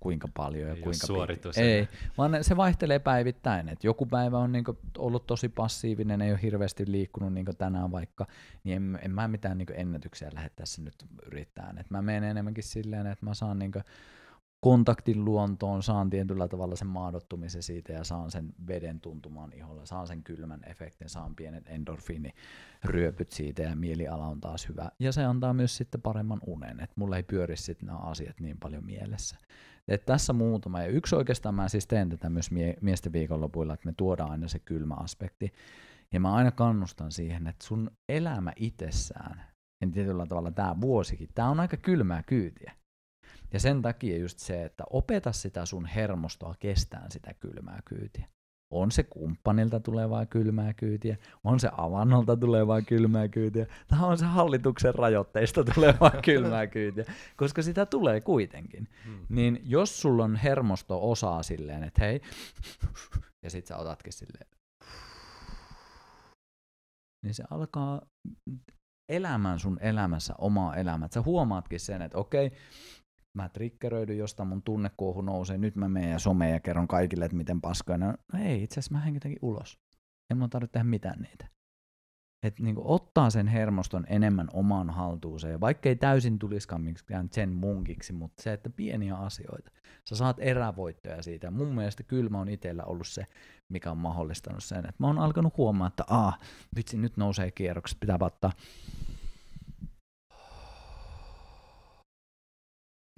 [0.00, 1.58] kuinka paljon ja ei kuinka suoritus.
[1.58, 1.88] Ei,
[2.18, 3.68] vaan se vaihtelee päivittäin.
[3.68, 8.26] Et joku päivä on niinku ollut tosi passiivinen, ei ole hirveästi liikkunut niin tänään vaikka,
[8.64, 11.78] niin en, en mä mitään niinku ennätyksiä lähde tässä nyt yrittämään.
[11.78, 13.80] Et mä menen enemmänkin silleen, että mä saan niinku
[14.60, 20.06] kontaktin luontoon, saan tietyllä tavalla sen maadottumisen siitä ja saan sen veden tuntumaan iholla, saan
[20.06, 24.90] sen kylmän efektin, saan pienet endorfiiniryöpyt siitä ja mieliala on taas hyvä.
[24.98, 28.58] Ja se antaa myös sitten paremman unen, että mulla ei pyöri sitten nämä asiat niin
[28.58, 29.36] paljon mielessä.
[29.88, 30.82] Et tässä muutama.
[30.82, 34.48] Ja yksi oikeastaan mä siis teen tätä myös mie- miesten viikonlopuilla, että me tuodaan aina
[34.48, 35.52] se kylmä aspekti.
[36.12, 39.42] Ja mä aina kannustan siihen, että sun elämä itsessään,
[39.82, 42.79] en tietyllä tavalla tämä vuosikin, tämä on aika kylmää kyytiä.
[43.52, 48.28] Ja sen takia just se, että opeta sitä sun hermostoa kestään sitä kylmää kyytiä.
[48.72, 54.24] On se kumppanilta tulevaa kylmää kyytiä, on se avannolta tulevaa kylmää kyytiä, tai on se
[54.24, 57.04] hallituksen rajoitteista tulevaa kylmää kyytiä,
[57.36, 58.88] koska sitä tulee kuitenkin.
[59.04, 59.26] Hmm.
[59.28, 62.20] Niin jos sulla on hermosto osaa silleen, että hei,
[63.44, 64.46] ja sit sä otatkin silleen,
[67.24, 68.02] niin se alkaa
[69.08, 71.08] elämään sun elämässä omaa elämää.
[71.12, 72.52] Sä huomaatkin sen, että okei,
[73.34, 77.36] mä triggeröidyn jostain, mun tunnekuohu nousee, nyt mä menen ja someen ja kerron kaikille, että
[77.36, 78.14] miten paskoina.
[78.32, 79.78] No ei, itse asiassa mä hengitänkin ulos.
[80.30, 81.48] En mun tarvitse tehdä mitään niitä
[82.42, 88.12] että niin ottaa sen hermoston enemmän omaan haltuuseen, vaikka ei täysin tulisikaan miksikään sen munkiksi,
[88.12, 89.70] mutta se, että pieniä asioita.
[90.04, 91.46] Sä saat erävoittoja siitä.
[91.46, 93.26] Ja mun mielestä kylmä on itsellä ollut se,
[93.68, 94.78] mikä on mahdollistanut sen.
[94.78, 96.38] Että mä oon alkanut huomaa, että ah,
[96.76, 98.52] vitsi, nyt nousee kierrokset, pitää ottaa.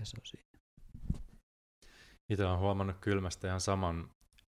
[0.02, 0.44] Ja se on siinä.
[2.30, 4.10] Itse olen huomannut kylmästä ihan saman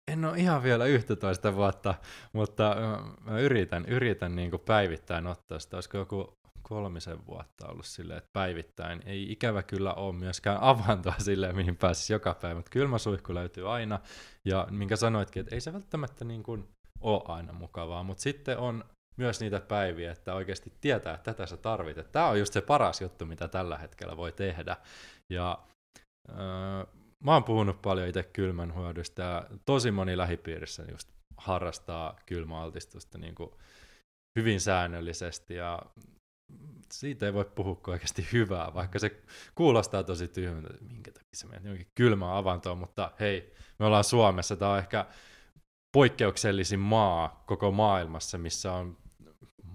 [0.07, 1.95] en ole ihan vielä 11 vuotta,
[2.33, 2.75] mutta
[3.21, 5.77] mä yritän, yritän niin kuin päivittäin ottaa sitä.
[5.77, 11.55] Olisiko joku kolmisen vuotta ollut silleen, että päivittäin ei ikävä kyllä ole myöskään avantoa silleen,
[11.55, 13.99] mihin pääsisi joka päivä, mutta kylmä suihku löytyy aina,
[14.45, 16.67] ja minkä sanoitkin, että ei se välttämättä niin kuin
[17.01, 18.83] ole aina mukavaa, mutta sitten on
[19.17, 22.11] myös niitä päiviä, että oikeasti tietää, että tätä sä tarvit.
[22.11, 24.77] Tämä on just se paras juttu, mitä tällä hetkellä voi tehdä.
[25.29, 25.59] Ja
[26.29, 26.85] öö,
[27.23, 33.35] mä oon puhunut paljon itse kylmän hyödystä ja tosi moni lähipiirissä just harrastaa kylmäaltistusta niin
[33.35, 33.51] kuin
[34.39, 35.79] hyvin säännöllisesti ja
[36.91, 39.21] siitä ei voi puhua oikeasti hyvää, vaikka se
[39.55, 44.03] kuulostaa tosi tyhmältä, että minkä takia se menee johonkin kylmään avantoon, mutta hei, me ollaan
[44.03, 45.05] Suomessa, tämä on ehkä
[45.95, 48.97] poikkeuksellisin maa koko maailmassa, missä on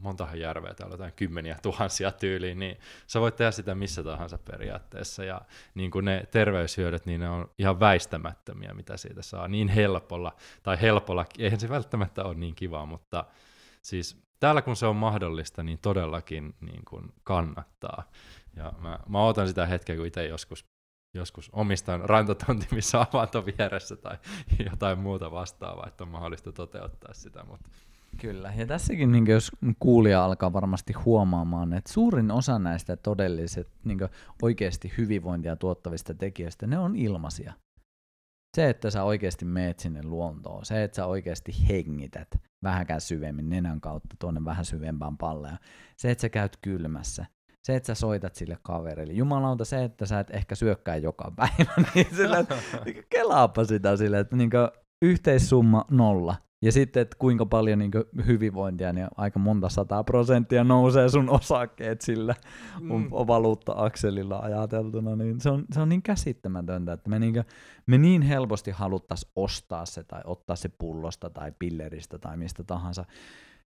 [0.00, 5.24] montahan järveä, täällä jotain kymmeniä tuhansia tyyliin, niin sä voit tehdä sitä missä tahansa periaatteessa,
[5.24, 5.40] ja
[5.74, 10.80] niin kuin ne terveyshyödyt, niin ne on ihan väistämättömiä, mitä siitä saa, niin helpolla, tai
[10.80, 13.24] helpolla, eihän se välttämättä ole niin kiva, mutta
[13.82, 18.10] siis täällä kun se on mahdollista, niin todellakin niin kuin kannattaa,
[18.56, 20.70] ja mä, mä otan sitä hetkeä, kun itse joskus
[21.14, 24.18] joskus omistan rantatonti, missä avanto vieressä tai
[24.70, 27.70] jotain muuta vastaavaa, että on mahdollista toteuttaa sitä, mutta
[28.20, 33.98] Kyllä, ja tässäkin niin jos kuulija alkaa varmasti huomaamaan, että suurin osa näistä todelliset niin
[34.42, 37.52] oikeasti hyvinvointia tuottavista tekijöistä, ne on ilmaisia.
[38.56, 42.28] Se, että sä oikeasti meet sinne luontoon, se, että sä oikeasti hengität
[42.62, 45.58] vähänkään syvemmin nenän kautta tuonne vähän syvempään palleen,
[45.96, 47.26] se, että sä käyt kylmässä,
[47.62, 49.12] se, että sä soitat sille kaverille.
[49.12, 52.44] Jumalauta se, että sä et ehkä syökkää joka päivä, niin sillä,
[52.84, 54.50] niin kelaapa sitä sille, että niin
[55.02, 56.36] yhteissumma nolla.
[56.62, 57.90] Ja sitten, että kuinka paljon niin
[58.26, 62.34] hyvinvointia, niin aika monta sataa prosenttia nousee sun osakkeet sillä
[62.80, 63.10] mm.
[63.10, 67.44] valuutta-akselilla ajateltuna, niin se on, se on niin käsittämätöntä, että me niin,
[67.86, 73.04] me niin helposti haluttaisiin ostaa se tai ottaa se pullosta tai pilleristä tai mistä tahansa,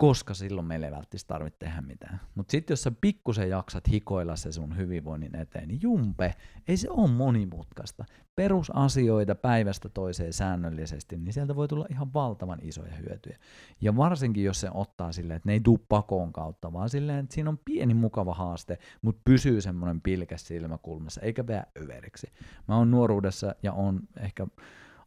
[0.02, 2.22] koska silloin meillä ei välttämättä tarvitse tehdä mitään.
[2.36, 6.36] Mutta sitten jos sä pikkusen jaksat hikoilla se sun hyvinvoinnin eteen, niin jumpe,
[6.68, 8.06] ei se ole monimutkaista.
[8.36, 13.38] Perusasioita päivästä toiseen säännöllisesti, niin sieltä voi tulla ihan valtavan isoja hyötyjä.
[13.82, 17.34] Ja varsinkin jos se ottaa silleen, että ne ei tuu pakoon kautta, vaan silleen, että
[17.34, 22.28] siinä on pieni mukava haaste, mutta pysyy semmoinen pilkäs silmäkulmassa, eikä vää överiksi.
[22.68, 24.48] Mä oon nuoruudessa ja on ehkä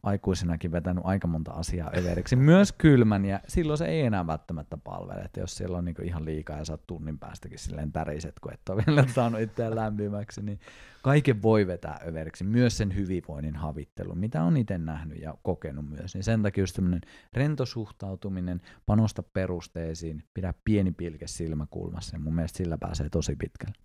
[0.05, 5.21] aikuisenakin vetänyt aika monta asiaa överiksi, myös kylmän, ja silloin se ei enää välttämättä palvele,
[5.21, 8.69] että jos siellä on niinku ihan liikaa ja oot tunnin päästäkin silleen täriset, kun et
[8.69, 10.59] ole vielä saanut itseään lämpimäksi, niin
[11.01, 16.13] kaiken voi vetää överiksi, myös sen hyvinvoinnin havittelu, mitä on itse nähnyt ja kokenut myös,
[16.13, 17.01] niin sen takia just tämmöinen
[17.33, 23.75] rentosuhtautuminen, panosta perusteisiin, pidä pieni pilke silmäkulmassa, ja mun mielestä sillä pääsee tosi pitkälle.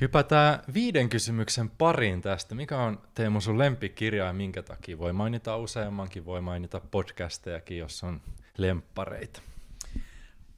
[0.00, 2.54] Hypätään viiden kysymyksen pariin tästä.
[2.54, 4.98] Mikä on Teemu sun lempikirja ja minkä takia?
[4.98, 8.20] Voi mainita useammankin, voi mainita podcastejakin, jos on
[8.56, 9.42] lemppareita.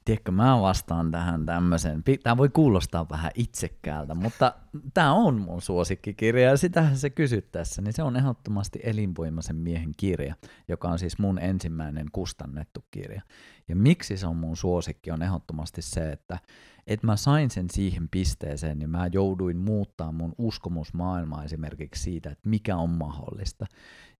[0.05, 2.03] Tiedätkö, mä vastaan tähän tämmöisen.
[2.23, 4.53] Tämä voi kuulostaa vähän itsekkäältä, mutta
[4.93, 9.91] tämä on mun suosikkikirja ja sitähän se kysyt tässä, niin se on ehdottomasti Elinvoimaisen miehen
[9.97, 10.35] kirja,
[10.67, 13.21] joka on siis mun ensimmäinen kustannettu kirja.
[13.67, 16.39] Ja miksi se on mun suosikki on ehdottomasti se, että
[16.87, 22.49] että mä sain sen siihen pisteeseen, niin mä jouduin muuttaa mun uskomusmaailmaa esimerkiksi siitä, että
[22.49, 23.65] mikä on mahdollista.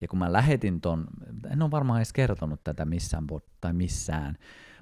[0.02, 1.08] Ja kun mä lähetin ton,
[1.52, 3.28] en ole varmaan edes kertonut tätä missään
[3.62, 4.38] tai missään,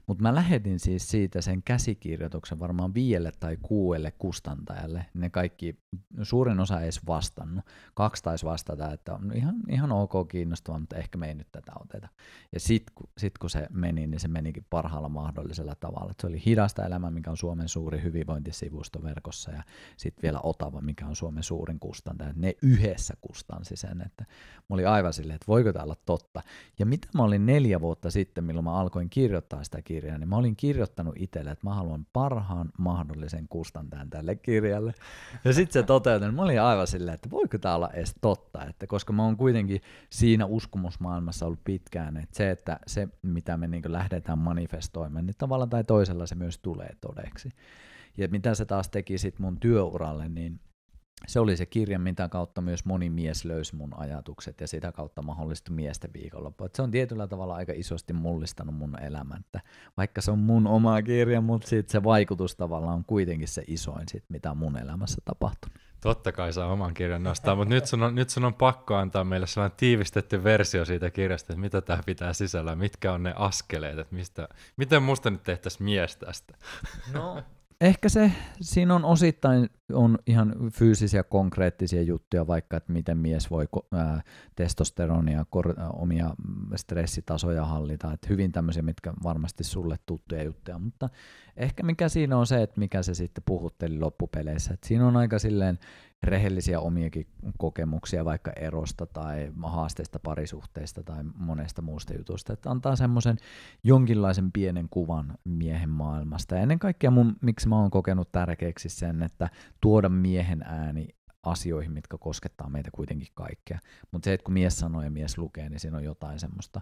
[0.10, 5.06] mutta mä lähetin siis siitä sen käsikirjoituksen varmaan viielle tai kuuelle kustantajalle.
[5.14, 5.80] Ne kaikki,
[6.22, 7.66] suurin osa ei edes vastannut.
[7.94, 11.72] Kaksi taisi vastata, että on ihan, ihan ok kiinnostava, mutta ehkä me ei nyt tätä
[11.80, 12.08] oteta.
[12.54, 16.12] Ja sitten sit kun se meni, niin se menikin parhaalla mahdollisella tavalla.
[16.12, 19.64] Et se oli Hidasta elämä, mikä on Suomen suuri hyvinvointisivusto verkossa, ja
[19.98, 22.34] sitten vielä Otava, mikä on Suomen suurin kustantaja.
[22.36, 24.26] Ne yhdessä kustansi sen, että
[24.70, 26.42] mä olin aivan silleen, että voiko tämä olla totta.
[26.80, 30.30] Ja mitä mä olin neljä vuotta sitten, milloin mä alkoin kirjoittaa sitä kirjaa, kirjaa, niin
[30.30, 34.94] mä olin kirjoittanut itselle, että mä haluan parhaan mahdollisen kustantajan tälle kirjalle.
[35.46, 38.88] Ja sitten se toteutui, mä olin aivan silleen, että voiko tämä olla edes totta, että
[38.88, 43.84] koska mä oon kuitenkin siinä uskomusmaailmassa ollut pitkään, että se, että se mitä me niin
[43.88, 47.50] lähdetään manifestoimaan, niin tavallaan tai toisella se myös tulee todeksi.
[48.18, 50.60] Ja mitä se taas teki sitten mun työuralle, niin
[51.28, 55.22] se oli se kirja, mitä kautta myös moni mies löysi mun ajatukset ja sitä kautta
[55.22, 56.66] mahdollistui miesten viikonloppu.
[56.66, 59.62] Et se on tietyllä tavalla aika isosti mullistanut mun elämän, että
[59.98, 64.08] vaikka se on mun oma kirja, mutta sit se vaikutus tavallaan on kuitenkin se isoin,
[64.08, 65.80] sit, mitä mun elämässä tapahtunut.
[66.02, 69.24] Totta kai saa oman kirjan nostaa, mutta nyt sun, on, nyt sun on pakko antaa
[69.24, 74.00] meille sellainen tiivistetty versio siitä kirjasta, että mitä tämä pitää sisällä, mitkä on ne askeleet,
[74.00, 74.48] että mistä,
[74.78, 76.58] miten musta nyt tehtäisiin mies tästä.
[77.14, 77.44] No,
[77.82, 83.68] Ehkä se, siinä on osittain on ihan fyysisiä konkreettisia juttuja, vaikka että miten mies voi
[83.92, 84.22] ää,
[84.56, 86.36] testosteronia, kor, ää, omia
[86.76, 91.10] stressitasoja hallita, että hyvin tämmöisiä, mitkä varmasti sulle tuttuja juttuja, mutta
[91.58, 95.40] ehkä mikä siinä on se, että mikä se sitten puhutteli loppupeleissä, että siinä on aika
[95.40, 95.80] silleen
[96.24, 103.38] rehellisiä omiakin kokemuksia vaikka erosta tai haasteista parisuhteista tai monesta muusta jutusta, että antaa semmoisen
[103.84, 106.56] jonkinlaisen pienen kuvan miehen maailmasta.
[106.56, 109.50] Ja ennen kaikkea mun, miksi mä oon kokenut tärkeäksi sen, että
[109.82, 111.08] tuoda miehen ääni
[111.44, 113.80] asioihin, mitkä koskettaa meitä kuitenkin kaikkea.
[114.12, 116.82] Mutta se, että kun mies sanoo ja mies lukee, niin siinä on jotain semmoista,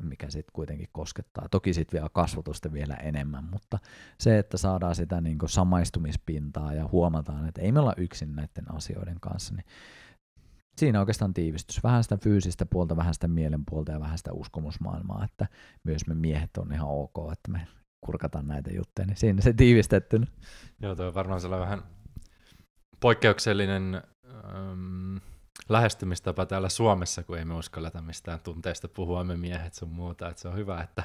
[0.00, 1.48] mikä sitten kuitenkin koskettaa.
[1.48, 3.78] Toki sitten vielä kasvatusta vielä enemmän, mutta
[4.20, 9.20] se, että saadaan sitä niin samaistumispintaa ja huomataan, että ei me olla yksin näiden asioiden
[9.20, 9.64] kanssa, niin
[10.76, 11.82] siinä oikeastaan tiivistys.
[11.82, 15.46] Vähän sitä fyysistä puolta, vähän sitä mielen puolta ja vähän sitä uskomusmaailmaa, että
[15.84, 17.66] myös me miehet on ihan ok, että me
[18.06, 20.26] kurkataan näitä juttuja, niin siinä se tiivistettynä.
[20.80, 21.84] Joo, tuo on varmaan sellainen vähän
[23.00, 24.02] poikkeuksellinen
[25.68, 30.28] lähestymistapa täällä Suomessa, kun ei me uskalleta mistään tunteista puhua, me miehet sun muuta.
[30.28, 31.02] että se on hyvä, että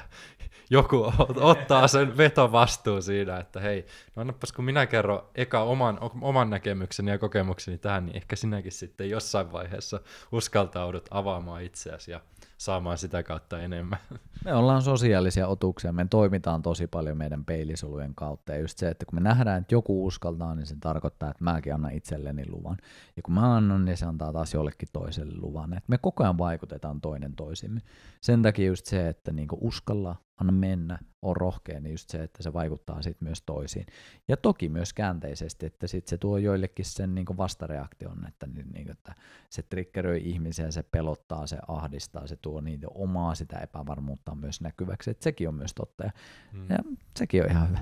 [0.70, 3.86] joku ottaa sen vetovastuun siinä, että hei,
[4.16, 8.72] no annapas kun minä kerron eka oman, oman näkemykseni ja kokemukseni tähän, niin ehkä sinäkin
[8.72, 10.00] sitten jossain vaiheessa
[10.32, 12.20] uskaltaudut avaamaan itseäsi ja
[12.60, 13.98] saamaan sitä kautta enemmän.
[14.44, 18.52] Me ollaan sosiaalisia otuksia, me toimitaan tosi paljon meidän peilisolujen kautta.
[18.52, 21.74] Ja just se, että kun me nähdään, että joku uskaltaa, niin se tarkoittaa, että mäkin
[21.74, 22.76] annan itselleni luvan.
[23.16, 25.72] Ja kun mä annan, niin se antaa taas jollekin toiselle luvan.
[25.72, 27.80] Et me koko ajan vaikutetaan toinen toisimme.
[28.20, 32.42] Sen takia just se, että niinku uskalla, anna mennä, on rohkea, niin just se, että
[32.42, 33.86] se vaikuttaa sitten myös toisiin.
[34.28, 38.90] Ja toki myös käänteisesti, että sitten se tuo joillekin sen niin vastareaktion, että, niin, niin,
[38.90, 39.14] että
[39.50, 45.10] se triggeröi ihmisiä, se pelottaa, se ahdistaa, se tuo niitä omaa sitä epävarmuutta myös näkyväksi,
[45.10, 46.10] että sekin on myös totta ja,
[46.52, 46.70] hmm.
[46.70, 46.78] ja
[47.16, 47.80] sekin on ihan hyvä.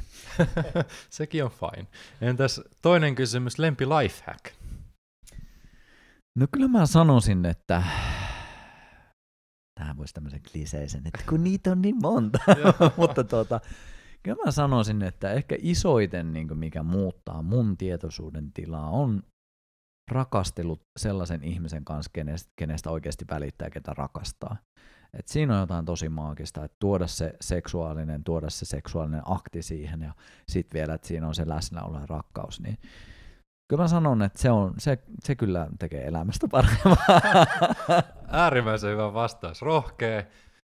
[1.11, 1.86] sekin on fine.
[2.20, 4.44] Entäs toinen kysymys, lempi lifehack?
[6.38, 7.82] No kyllä mä sanoisin, että
[9.79, 12.39] tähän voisi tämmöisen kliseisen, että kun niitä on niin monta.
[12.97, 13.61] Mutta tuota,
[14.22, 19.22] kyllä mä sanoisin, että ehkä isoiten, niin mikä muuttaa mun tietoisuuden tilaa, on
[20.11, 24.57] rakastelut sellaisen ihmisen kanssa, kenestä, kenestä oikeasti välittää, ketä rakastaa.
[25.12, 30.03] Et siinä on jotain tosi maagista, että tuoda se seksuaalinen, tuoda se seksuaalinen akti siihen
[30.03, 30.12] ja
[30.49, 32.79] sitten vielä, että siinä on se läsnäolo ja rakkaus, niin
[33.69, 36.97] Kyllä mä sanon, että se, on, se, se kyllä tekee elämästä paremmin.
[38.29, 39.62] Äärimmäisen hyvä vastaus.
[39.62, 40.23] Rohkea.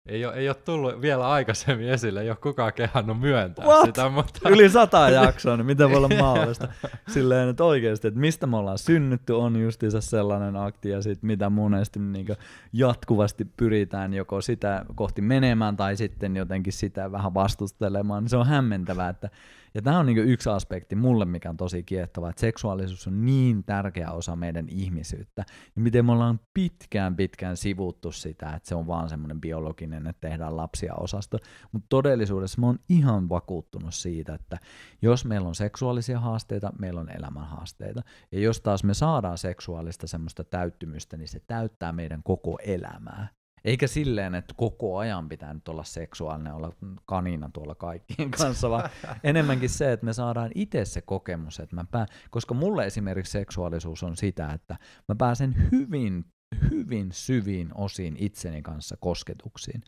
[0.06, 3.86] Ei ole, ei ole tullut vielä aikaisemmin esille, ei ole kukaan kehannut myöntää What?
[3.86, 4.08] sitä.
[4.08, 4.48] Mutta...
[4.48, 6.68] Yli sata jaksoa, niin miten voi olla mahdollista?
[7.08, 11.50] Silleen, että oikeasti, että mistä me ollaan synnytty on justiinsa sellainen akti, ja sit mitä
[11.50, 12.26] monesti niin
[12.72, 19.08] jatkuvasti pyritään joko sitä kohti menemään, tai sitten jotenkin sitä vähän vastustelemaan, se on hämmentävää,
[19.08, 19.30] että
[19.74, 23.64] ja tämä on niin yksi aspekti mulle, mikä on tosi kiehtova, että seksuaalisuus on niin
[23.64, 25.44] tärkeä osa meidän ihmisyyttä.
[25.76, 30.28] Ja miten me ollaan pitkään pitkään sivuttu sitä, että se on vaan semmoinen biologinen, että
[30.28, 31.38] tehdään lapsia osasto.
[31.72, 34.58] Mutta todellisuudessa mä oon ihan vakuuttunut siitä, että
[35.02, 38.02] jos meillä on seksuaalisia haasteita, meillä on elämän haasteita.
[38.32, 43.37] Ja jos taas me saadaan seksuaalista semmoista täyttymystä, niin se täyttää meidän koko elämää.
[43.64, 46.72] Eikä silleen, että koko ajan pitää nyt olla seksuaalinen, olla
[47.06, 48.90] kanina tuolla kaikkien kanssa, vaan
[49.24, 52.06] enemmänkin se, että me saadaan itse se kokemus, että mä pää...
[52.30, 54.76] koska mulle esimerkiksi seksuaalisuus on sitä, että
[55.08, 56.24] mä pääsen hyvin,
[56.70, 59.82] hyvin syviin osiin itseni kanssa kosketuksiin.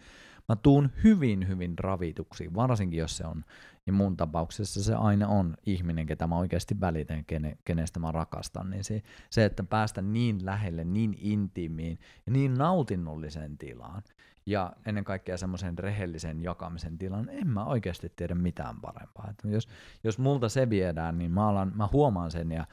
[0.51, 3.44] Mä tuun hyvin, hyvin ravituksi, varsinkin jos se on
[3.86, 8.70] niin mun tapauksessa se aina on ihminen, ketä mä oikeasti välitän, kene, kenestä mä rakastan,
[8.70, 14.03] niin se, se, että päästä niin lähelle, niin intiimiin ja niin nautinnolliseen tilaan,
[14.46, 19.28] ja ennen kaikkea semmoisen rehellisen jakamisen tilan, en mä oikeasti tiedä mitään parempaa.
[19.30, 19.68] Että jos,
[20.05, 22.66] jos multa se viedään, niin mä, alan, mä huomaan sen ja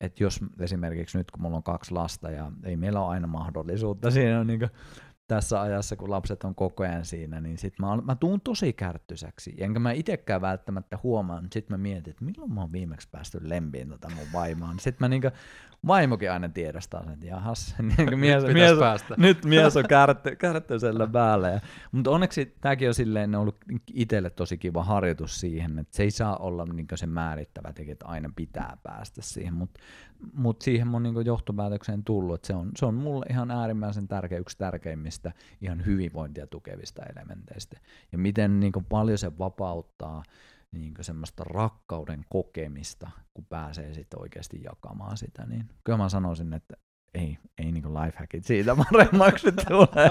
[0.00, 4.10] että jos esimerkiksi nyt kun mulla on kaksi lasta ja ei meillä ole aina mahdollisuutta
[4.10, 4.70] siinä on niin
[5.28, 9.54] tässä ajassa, kun lapset on koko ajan siinä, niin sit mä, mä tuun tosi kärttysäksi.
[9.58, 13.38] Enkä mä itsekään välttämättä huomaan, mutta sitten mä mietin, että milloin mä oon viimeksi päästy
[13.42, 14.80] lempiin tota mun vaimaan.
[14.80, 15.30] Sitten mä niinku,
[15.86, 19.14] vaimokin aina tiedostaa sen, että jahas, niin mies, nyt, mies, päästä.
[19.18, 21.48] nyt mies on kärtty, kärttyisellä päällä.
[21.48, 21.60] Ja,
[21.92, 23.56] mutta onneksi tämäkin on silleen ollut
[23.94, 28.06] itselle tosi kiva harjoitus siihen, että se ei saa olla niin se määrittävä tekijä, että
[28.06, 29.80] aina pitää päästä siihen, mutta
[30.32, 34.38] mut siihen on niin johtopäätökseen tullut, että se on, se on mulle ihan äärimmäisen tärkeä,
[34.38, 37.80] yksi tärkeimmistä ihan hyvinvointia tukevista elementeistä.
[38.12, 40.22] Ja miten niin paljon se vapauttaa
[40.72, 46.76] niin semmoista rakkauden kokemista, kun pääsee sitten oikeasti jakamaan sitä, niin kyllä mä sanoisin, että
[47.16, 49.88] ei, ei niin lifehackit siitä paremmaksi tule.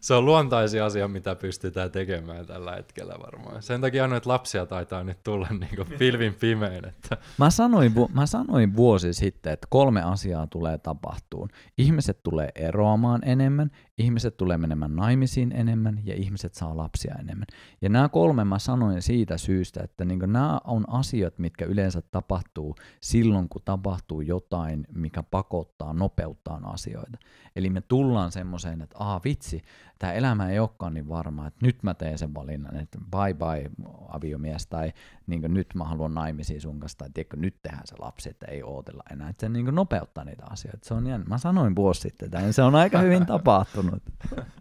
[0.00, 3.62] se on luontaisin asia, mitä pystytään tekemään tällä hetkellä varmaan.
[3.62, 6.88] Sen takia noita lapsia taitaa nyt tulla niin pilvin pimein.
[6.88, 7.16] Että.
[7.38, 11.48] Mä, sanoin, mä sanoin vuosi sitten, että kolme asiaa tulee tapahtuun.
[11.78, 17.46] Ihmiset tulee eroamaan enemmän, ihmiset tulee menemään naimisiin enemmän ja ihmiset saa lapsia enemmän.
[17.82, 22.74] Ja nämä kolme mä sanoin siitä syystä, että niin nämä on asiat, mitkä yleensä tapahtuu
[23.00, 27.18] silloin, kun tapahtuu jotain, mikä pakottaa, nopeuttaa asioita.
[27.56, 29.62] Eli me tullaan semmoiseen, että aha vitsi,
[29.98, 33.70] tämä elämä ei olekaan niin varma, että nyt mä teen sen valinnan, että bye bye
[34.08, 34.92] aviomies, tai
[35.26, 38.62] niin nyt mä haluan naimisiin sun kanssa, tai tiedätkö, nyt tehdään se lapsi, että ei
[38.62, 39.28] ootella enää.
[39.28, 40.78] Että se niin nopeuttaa niitä asioita.
[40.82, 41.26] Se on jännä.
[41.28, 44.02] Mä sanoin vuosi sitten, että se on aika hyvin tapahtunut.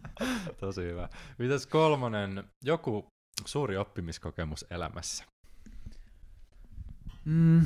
[0.59, 1.09] Tosi hyvä.
[1.37, 3.07] Mitäs kolmonen, joku
[3.45, 5.23] suuri oppimiskokemus elämässä?
[7.25, 7.61] Mm,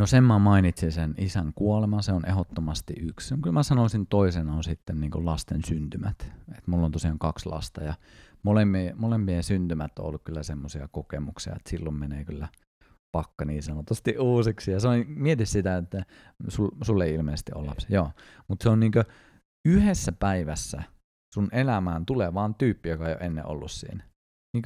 [0.00, 3.34] No sen mä mainitsin sen isän kuolema, se on ehdottomasti yksi.
[3.34, 6.32] Kyllä mä sanoisin toisena on sitten niin lasten syntymät.
[6.58, 7.94] Et mulla on tosiaan kaksi lasta ja
[8.42, 12.48] molempien, molempien syntymät on ollut kyllä semmoisia kokemuksia, että silloin menee kyllä
[13.12, 14.70] pakka niin sanotusti uusiksi.
[14.70, 16.04] Ja se on, mieti sitä, että
[16.48, 17.86] sul, sulle ei ilmeisesti ole lapsi.
[17.90, 18.10] Joo,
[18.48, 18.92] mutta se on niin
[19.68, 20.82] yhdessä päivässä
[21.34, 24.04] sun elämään tulee vaan tyyppi, joka ei ole ennen ollut siinä.
[24.54, 24.62] Niin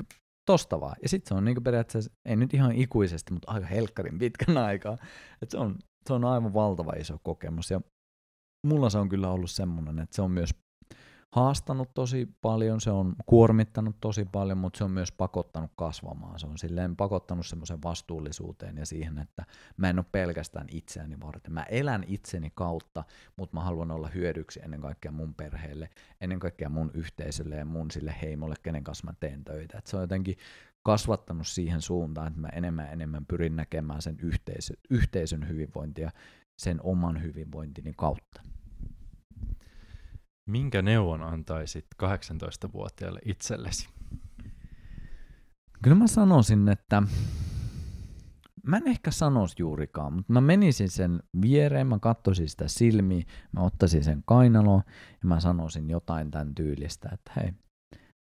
[0.47, 0.97] tosta vaan.
[1.03, 4.97] Ja sitten se on niinku periaatteessa, ei nyt ihan ikuisesti, mutta aika helkkarin pitkän aikaa.
[5.43, 7.71] Et se, on, se on aivan valtava iso kokemus.
[7.71, 7.81] Ja
[8.67, 10.51] mulla se on kyllä ollut semmoinen, että se on myös
[11.35, 16.39] haastanut tosi paljon, se on kuormittanut tosi paljon, mutta se on myös pakottanut kasvamaan.
[16.39, 19.45] Se on silleen pakottanut semmoisen vastuullisuuteen ja siihen, että
[19.77, 21.53] mä en ole pelkästään itseäni varten.
[21.53, 23.05] Mä elän itseni kautta,
[23.37, 27.91] mutta mä haluan olla hyödyksi ennen kaikkea mun perheelle, ennen kaikkea mun yhteisölle ja mun
[27.91, 29.79] sille heimolle, kenen kanssa mä teen töitä.
[29.79, 30.37] Et se on jotenkin
[30.83, 36.11] kasvattanut siihen suuntaan, että mä enemmän enemmän pyrin näkemään sen yhteisö, yhteisön hyvinvointia
[36.57, 38.54] sen oman hyvinvointini kautta.
[40.47, 43.89] Minkä neuvon antaisit 18-vuotiaalle itsellesi?
[45.83, 47.03] Kyllä mä sanoisin, että
[48.67, 53.61] mä en ehkä sanoisi juurikaan, mutta mä menisin sen viereen, mä katsoisin sitä silmiä, mä
[53.61, 54.83] ottaisin sen kainaloon
[55.23, 57.53] ja mä sanoisin jotain tämän tyylistä, että hei,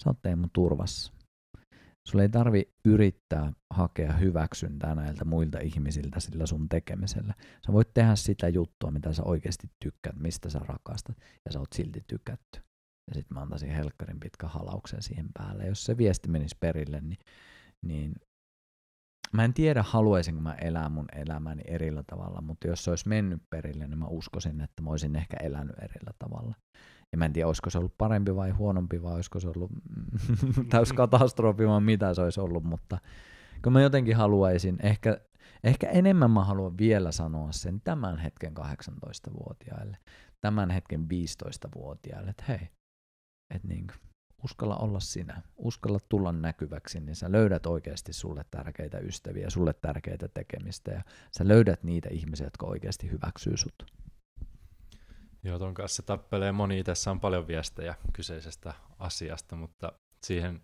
[0.03, 1.18] sä oot Teemu turvassa.
[2.07, 7.33] Sulla ei tarvi yrittää hakea hyväksyntää näiltä muilta ihmisiltä sillä sun tekemisellä.
[7.65, 11.73] Sä voit tehdä sitä juttua, mitä sä oikeasti tykkäät, mistä sä rakastat, ja sä oot
[11.73, 12.61] silti tykätty.
[13.07, 15.65] Ja sitten mä antaisin helkkarin pitkä halauksen siihen päälle.
[15.67, 17.19] Jos se viesti menisi perille, niin,
[17.81, 18.15] niin
[19.33, 23.41] mä en tiedä, haluaisinko mä elää mun elämäni erillä tavalla, mutta jos se olisi mennyt
[23.49, 26.55] perille, niin mä uskoisin, että mä olisin ehkä elänyt erillä tavalla.
[27.11, 29.71] Ja mä en tiedä, olisiko se ollut parempi vai huonompi, vai olisiko se ollut
[30.69, 32.97] täys katastrofi, vai mitä se olisi ollut, mutta
[33.63, 35.21] kun mä jotenkin haluaisin, ehkä,
[35.63, 39.97] ehkä enemmän mä haluan vielä sanoa sen tämän hetken 18-vuotiaille,
[40.41, 42.69] tämän hetken 15-vuotiaille, että hei,
[43.55, 43.87] että niin,
[44.43, 50.27] uskalla olla sinä, uskalla tulla näkyväksi, niin sä löydät oikeasti sulle tärkeitä ystäviä, sulle tärkeitä
[50.27, 51.01] tekemistä, ja
[51.31, 53.85] sä löydät niitä ihmisiä, jotka oikeasti hyväksyy sut.
[55.43, 56.83] Joo, ton kanssa tappelee moni.
[56.83, 59.91] Tässä on paljon viestejä kyseisestä asiasta, mutta
[60.23, 60.61] siihen,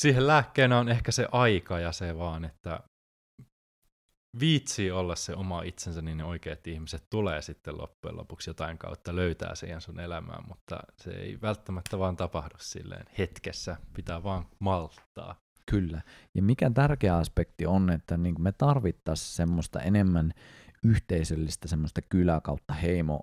[0.00, 2.80] siihen lääkkeenä on ehkä se aika ja se vaan, että
[4.40, 9.16] viitsii olla se oma itsensä, niin ne oikeat ihmiset tulee sitten loppujen lopuksi jotain kautta
[9.16, 15.36] löytää siihen sun elämään, mutta se ei välttämättä vaan tapahdu silleen hetkessä, pitää vaan malttaa.
[15.70, 16.02] Kyllä,
[16.34, 20.32] ja mikä tärkeä aspekti on, että niin me tarvittaisiin semmoista enemmän
[20.82, 23.20] yhteisöllistä semmoista kylä kautta heimo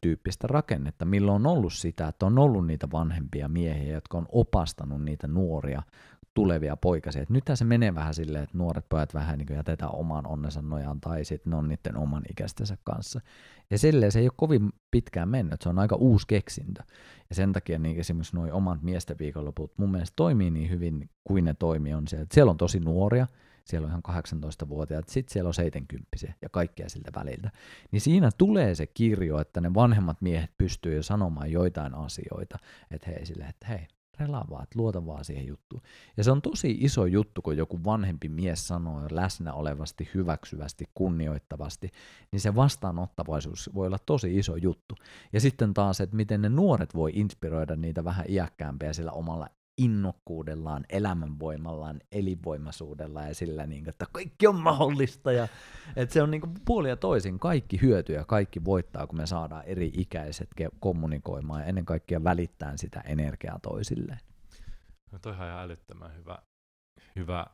[0.00, 5.04] tyyppistä rakennetta, milloin on ollut sitä, että on ollut niitä vanhempia miehiä, jotka on opastanut
[5.04, 5.82] niitä nuoria
[6.34, 7.22] tulevia poikasia.
[7.22, 11.00] Et nythän se menee vähän silleen, että nuoret pojat vähän niin jätetään oman onnensa nojaan
[11.00, 13.20] tai sitten ne on niiden oman ikäistensä kanssa.
[13.70, 16.82] Ja silleen se ei ole kovin pitkään mennyt, se on aika uusi keksintö.
[17.28, 21.44] Ja sen takia niin esimerkiksi nuo omat miesten viikonloput mun mielestä toimii niin hyvin kuin
[21.44, 23.26] ne toimii on se, että siellä on tosi nuoria,
[23.68, 24.22] siellä on ihan
[24.64, 26.08] 18-vuotiaat, sitten siellä on 70
[26.42, 27.50] ja kaikkea siltä väliltä.
[27.90, 32.58] Niin siinä tulee se kirjo, että ne vanhemmat miehet pystyy jo sanomaan joitain asioita,
[32.90, 33.86] että hei sille, että hei,
[34.20, 35.82] relaa vaan, että luota vaan siihen juttuun.
[36.16, 41.90] Ja se on tosi iso juttu, kun joku vanhempi mies sanoo läsnä olevasti, hyväksyvästi, kunnioittavasti,
[42.32, 44.94] niin se vastaanottavaisuus voi olla tosi iso juttu.
[45.32, 49.48] Ja sitten taas, että miten ne nuoret voi inspiroida niitä vähän iäkkäämpiä sillä omalla
[49.78, 55.32] innokkuudellaan, elämänvoimallaan, elinvoimaisuudella ja sillä, niin kuin, että kaikki on mahdollista.
[55.32, 55.48] Ja,
[55.96, 59.26] että se on niin kuin puoli ja toisin, kaikki hyötyy ja kaikki voittaa, kun me
[59.26, 60.48] saadaan eri ikäiset
[60.80, 64.20] kommunikoimaan ja ennen kaikkea välittää sitä energiaa toisilleen.
[65.12, 66.38] No toihan ihan älyttömän hyvä,
[67.16, 67.46] hyvä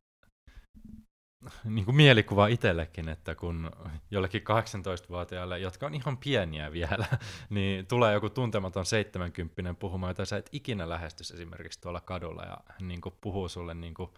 [1.65, 3.71] niin kuin mielikuva itsellekin, että kun
[4.11, 7.07] jollekin 18-vuotiaalle, jotka on ihan pieniä vielä,
[7.51, 12.59] niin tulee joku tuntematon 70 puhumaan, jota sä et ikinä lähestys esimerkiksi tuolla kadulla ja
[12.81, 14.11] niin kuin puhuu sulle niin kuin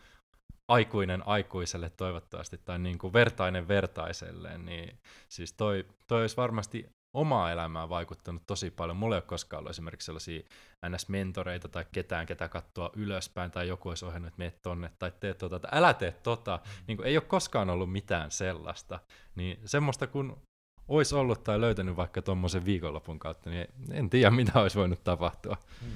[0.68, 4.98] aikuinen aikuiselle toivottavasti tai niin kuin vertainen vertaiselle, niin
[5.28, 8.96] siis toi, toi olisi varmasti omaa elämää vaikuttanut tosi paljon.
[8.96, 10.42] Mulla ei ole koskaan ollut esimerkiksi sellaisia
[10.88, 15.34] NS-mentoreita tai ketään, ketä katsoa ylöspäin, tai joku olisi ohjannut, että mene tonne, tai tee
[15.34, 16.60] tota, tai älä tee tota.
[16.64, 16.70] Mm.
[16.86, 19.00] Niin kuin, ei ole koskaan ollut mitään sellaista.
[19.34, 20.36] Niin semmoista kun
[20.88, 25.56] olisi ollut tai löytänyt vaikka tuommoisen viikonlopun kautta, niin en tiedä, mitä olisi voinut tapahtua.
[25.80, 25.90] Hmm.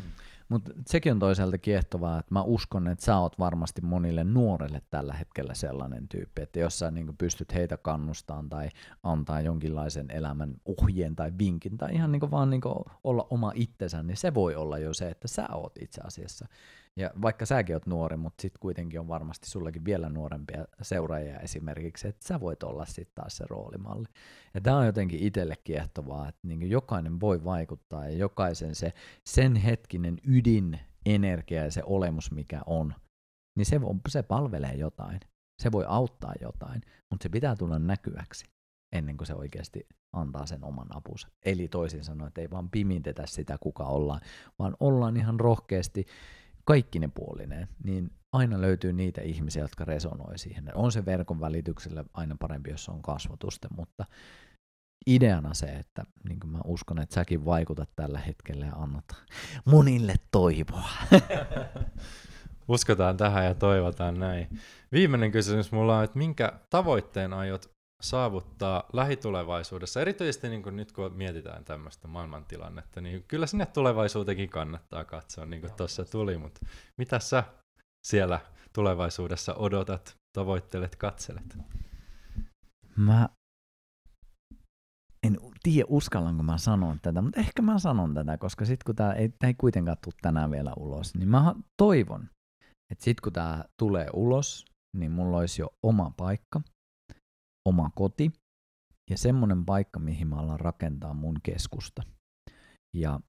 [0.51, 5.15] Mutta sekin on toisaalta kiehtovaa, että mä uskon, että sä oot varmasti monille nuorelle tällä
[5.15, 8.69] hetkellä sellainen tyyppi, että jos sä niin pystyt heitä kannustamaan tai
[9.03, 12.61] antaa jonkinlaisen elämän ohjeen tai vinkin tai ihan niin vaan niin
[13.05, 16.47] olla oma itsensä, niin se voi olla jo se, että sä oot itse asiassa
[16.97, 22.09] ja vaikka säkin oot nuori, mutta sitten kuitenkin on varmasti sullakin vielä nuorempia seuraajia esimerkiksi,
[22.09, 24.09] että sä voit olla sitten taas se roolimalli.
[24.55, 28.93] Ja tämä on jotenkin itselle kiehtovaa, että niin jokainen voi vaikuttaa ja jokaisen se
[29.25, 32.95] sen hetkinen ydin energia ja se olemus, mikä on,
[33.59, 35.21] niin se, se palvelee jotain.
[35.63, 36.81] Se voi auttaa jotain,
[37.11, 38.45] mutta se pitää tulla näkyväksi
[38.93, 41.29] ennen kuin se oikeasti antaa sen oman apunsa.
[41.45, 44.21] Eli toisin sanoen, että ei vaan pimintetä sitä, kuka ollaan,
[44.59, 46.07] vaan ollaan ihan rohkeasti
[46.71, 50.71] kaikki ne puolineen, niin aina löytyy niitä ihmisiä, jotka resonoi siihen.
[50.75, 54.05] On se verkon välityksellä aina parempi, jos on kasvotusta, mutta
[55.07, 59.05] ideana se, että niin mä uskon, että säkin vaikutat tällä hetkellä ja annat
[59.65, 60.89] monille toivoa.
[62.69, 64.49] Uskotaan tähän ja toivotaan näin.
[64.93, 71.13] Viimeinen kysymys mulla on, että minkä tavoitteen aiot saavuttaa lähitulevaisuudessa, erityisesti niin kuin nyt kun
[71.13, 76.61] mietitään tämmöistä maailmantilannetta, niin kyllä sinne tulevaisuutenkin kannattaa katsoa, niin kuin tuossa tuli, mutta
[76.99, 77.45] mitä sä
[78.07, 78.41] siellä
[78.73, 81.59] tulevaisuudessa odotat, tavoittelet, katselet?
[82.97, 83.29] Mä
[85.23, 89.13] en tiedä, uskallanko mä sanon tätä, mutta ehkä mä sanon tätä, koska sitten kun tämä
[89.13, 92.31] ei, ei kuitenkaan tule tänään vielä ulos, niin mä toivon,
[92.91, 94.65] että sitten kun tämä tulee ulos,
[94.97, 96.61] niin mulla olisi jo oma paikka,
[97.69, 98.31] oma koti
[99.11, 102.03] ja semmoinen paikka, mihin mä alan rakentaa mun keskusta.
[102.95, 103.21] Ja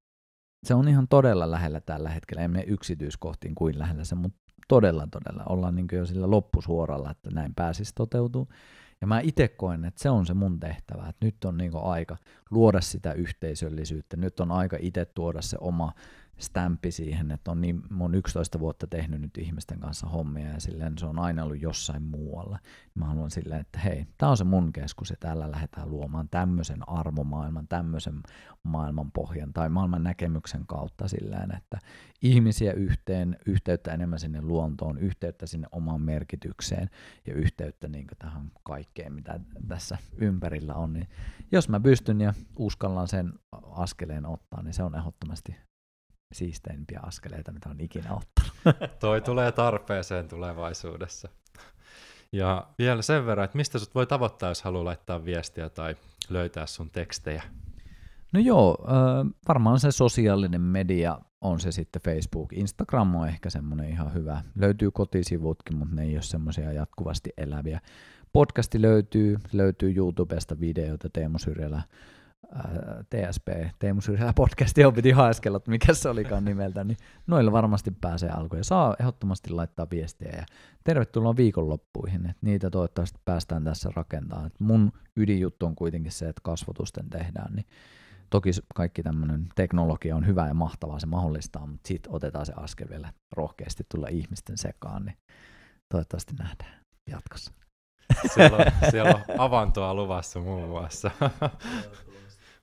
[0.67, 5.07] se on ihan todella lähellä tällä hetkellä, en mene yksityiskohtiin kuin lähellä se, mutta todella
[5.07, 8.47] todella ollaan niin jo sillä loppusuoralla, että näin pääsisi toteutuu.
[9.01, 12.17] Ja mä itse koen, että se on se mun tehtävä, että nyt on niin aika
[12.51, 15.93] luoda sitä yhteisöllisyyttä, nyt on aika itse tuoda se oma
[16.37, 20.59] stämpi siihen, että on niin, mä oon 11 vuotta tehnyt nyt ihmisten kanssa hommia ja
[20.59, 22.59] silleen se on aina ollut jossain muualla.
[22.95, 26.89] Mä haluan silleen, että hei, tää on se mun keskus ja täällä lähdetään luomaan tämmöisen
[26.89, 28.21] arvomaailman, tämmöisen
[28.63, 31.79] maailman pohjan tai maailman näkemyksen kautta silleen, että
[32.21, 36.89] ihmisiä yhteen, yhteyttä enemmän sinne luontoon, yhteyttä sinne omaan merkitykseen
[37.27, 40.93] ja yhteyttä niin tähän kaikkeen, mitä tässä ympärillä on.
[40.93, 41.07] Niin
[41.51, 43.33] jos mä pystyn ja uskallan sen
[43.71, 45.55] askeleen ottaa, niin se on ehdottomasti
[46.31, 48.91] siisteimpiä askeleita, mitä on ikinä ottanut.
[48.99, 51.29] Toi tulee tarpeeseen tulevaisuudessa.
[52.31, 55.95] Ja vielä sen verran, että mistä sut voi tavoittaa, jos haluaa laittaa viestiä tai
[56.29, 57.43] löytää sun tekstejä?
[58.33, 58.77] No joo,
[59.47, 62.53] varmaan se sosiaalinen media on se sitten Facebook.
[62.53, 64.41] Instagram on ehkä semmoinen ihan hyvä.
[64.55, 67.81] Löytyy kotisivutkin, mutta ne ei ole semmoisia jatkuvasti eläviä.
[68.33, 71.81] Podcasti löytyy, löytyy YouTubesta videoita Teemu Syrjälä
[73.09, 73.47] TSP,
[73.79, 78.29] Teemu Syrjälä podcast, johon piti haeskella, että mikä se olikaan nimeltä, niin noilla varmasti pääsee
[78.29, 78.59] alkuun.
[78.59, 80.45] Ja saa ehdottomasti laittaa viestiä ja
[80.83, 84.47] tervetuloa viikonloppuihin, että niitä toivottavasti päästään tässä rakentamaan.
[84.47, 87.65] Et mun ydinjuttu on kuitenkin se, että kasvotusten tehdään, niin
[88.29, 92.89] toki kaikki tämmöinen teknologia on hyvä ja mahtavaa, se mahdollistaa, mutta sitten otetaan se askel
[92.89, 95.17] vielä rohkeasti tulla ihmisten sekaan, niin
[95.91, 97.53] toivottavasti nähdään jatkossa.
[98.33, 101.11] Siellä on, siellä on avantoa luvassa muun muassa.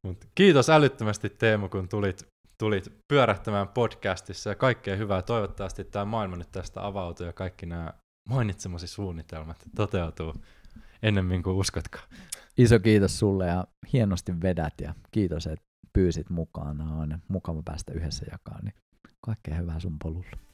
[0.08, 2.26] Mut kiitos älyttömästi Teemu, kun tulit,
[2.58, 5.22] tulit pyörähtämään podcastissa ja kaikkea hyvää.
[5.22, 7.92] Toivottavasti tämä maailma nyt tästä avautuu ja kaikki nämä
[8.28, 10.34] mainitsemasi suunnitelmat toteutuu
[11.02, 12.08] ennemmin kuin uskotkaan.
[12.58, 16.80] Iso kiitos sulle ja hienosti vedät ja kiitos, että pyysit mukaan.
[16.80, 18.58] On mukava päästä yhdessä jakaa.
[18.62, 18.74] Niin
[19.20, 20.47] kaikkea hyvää sun polulla.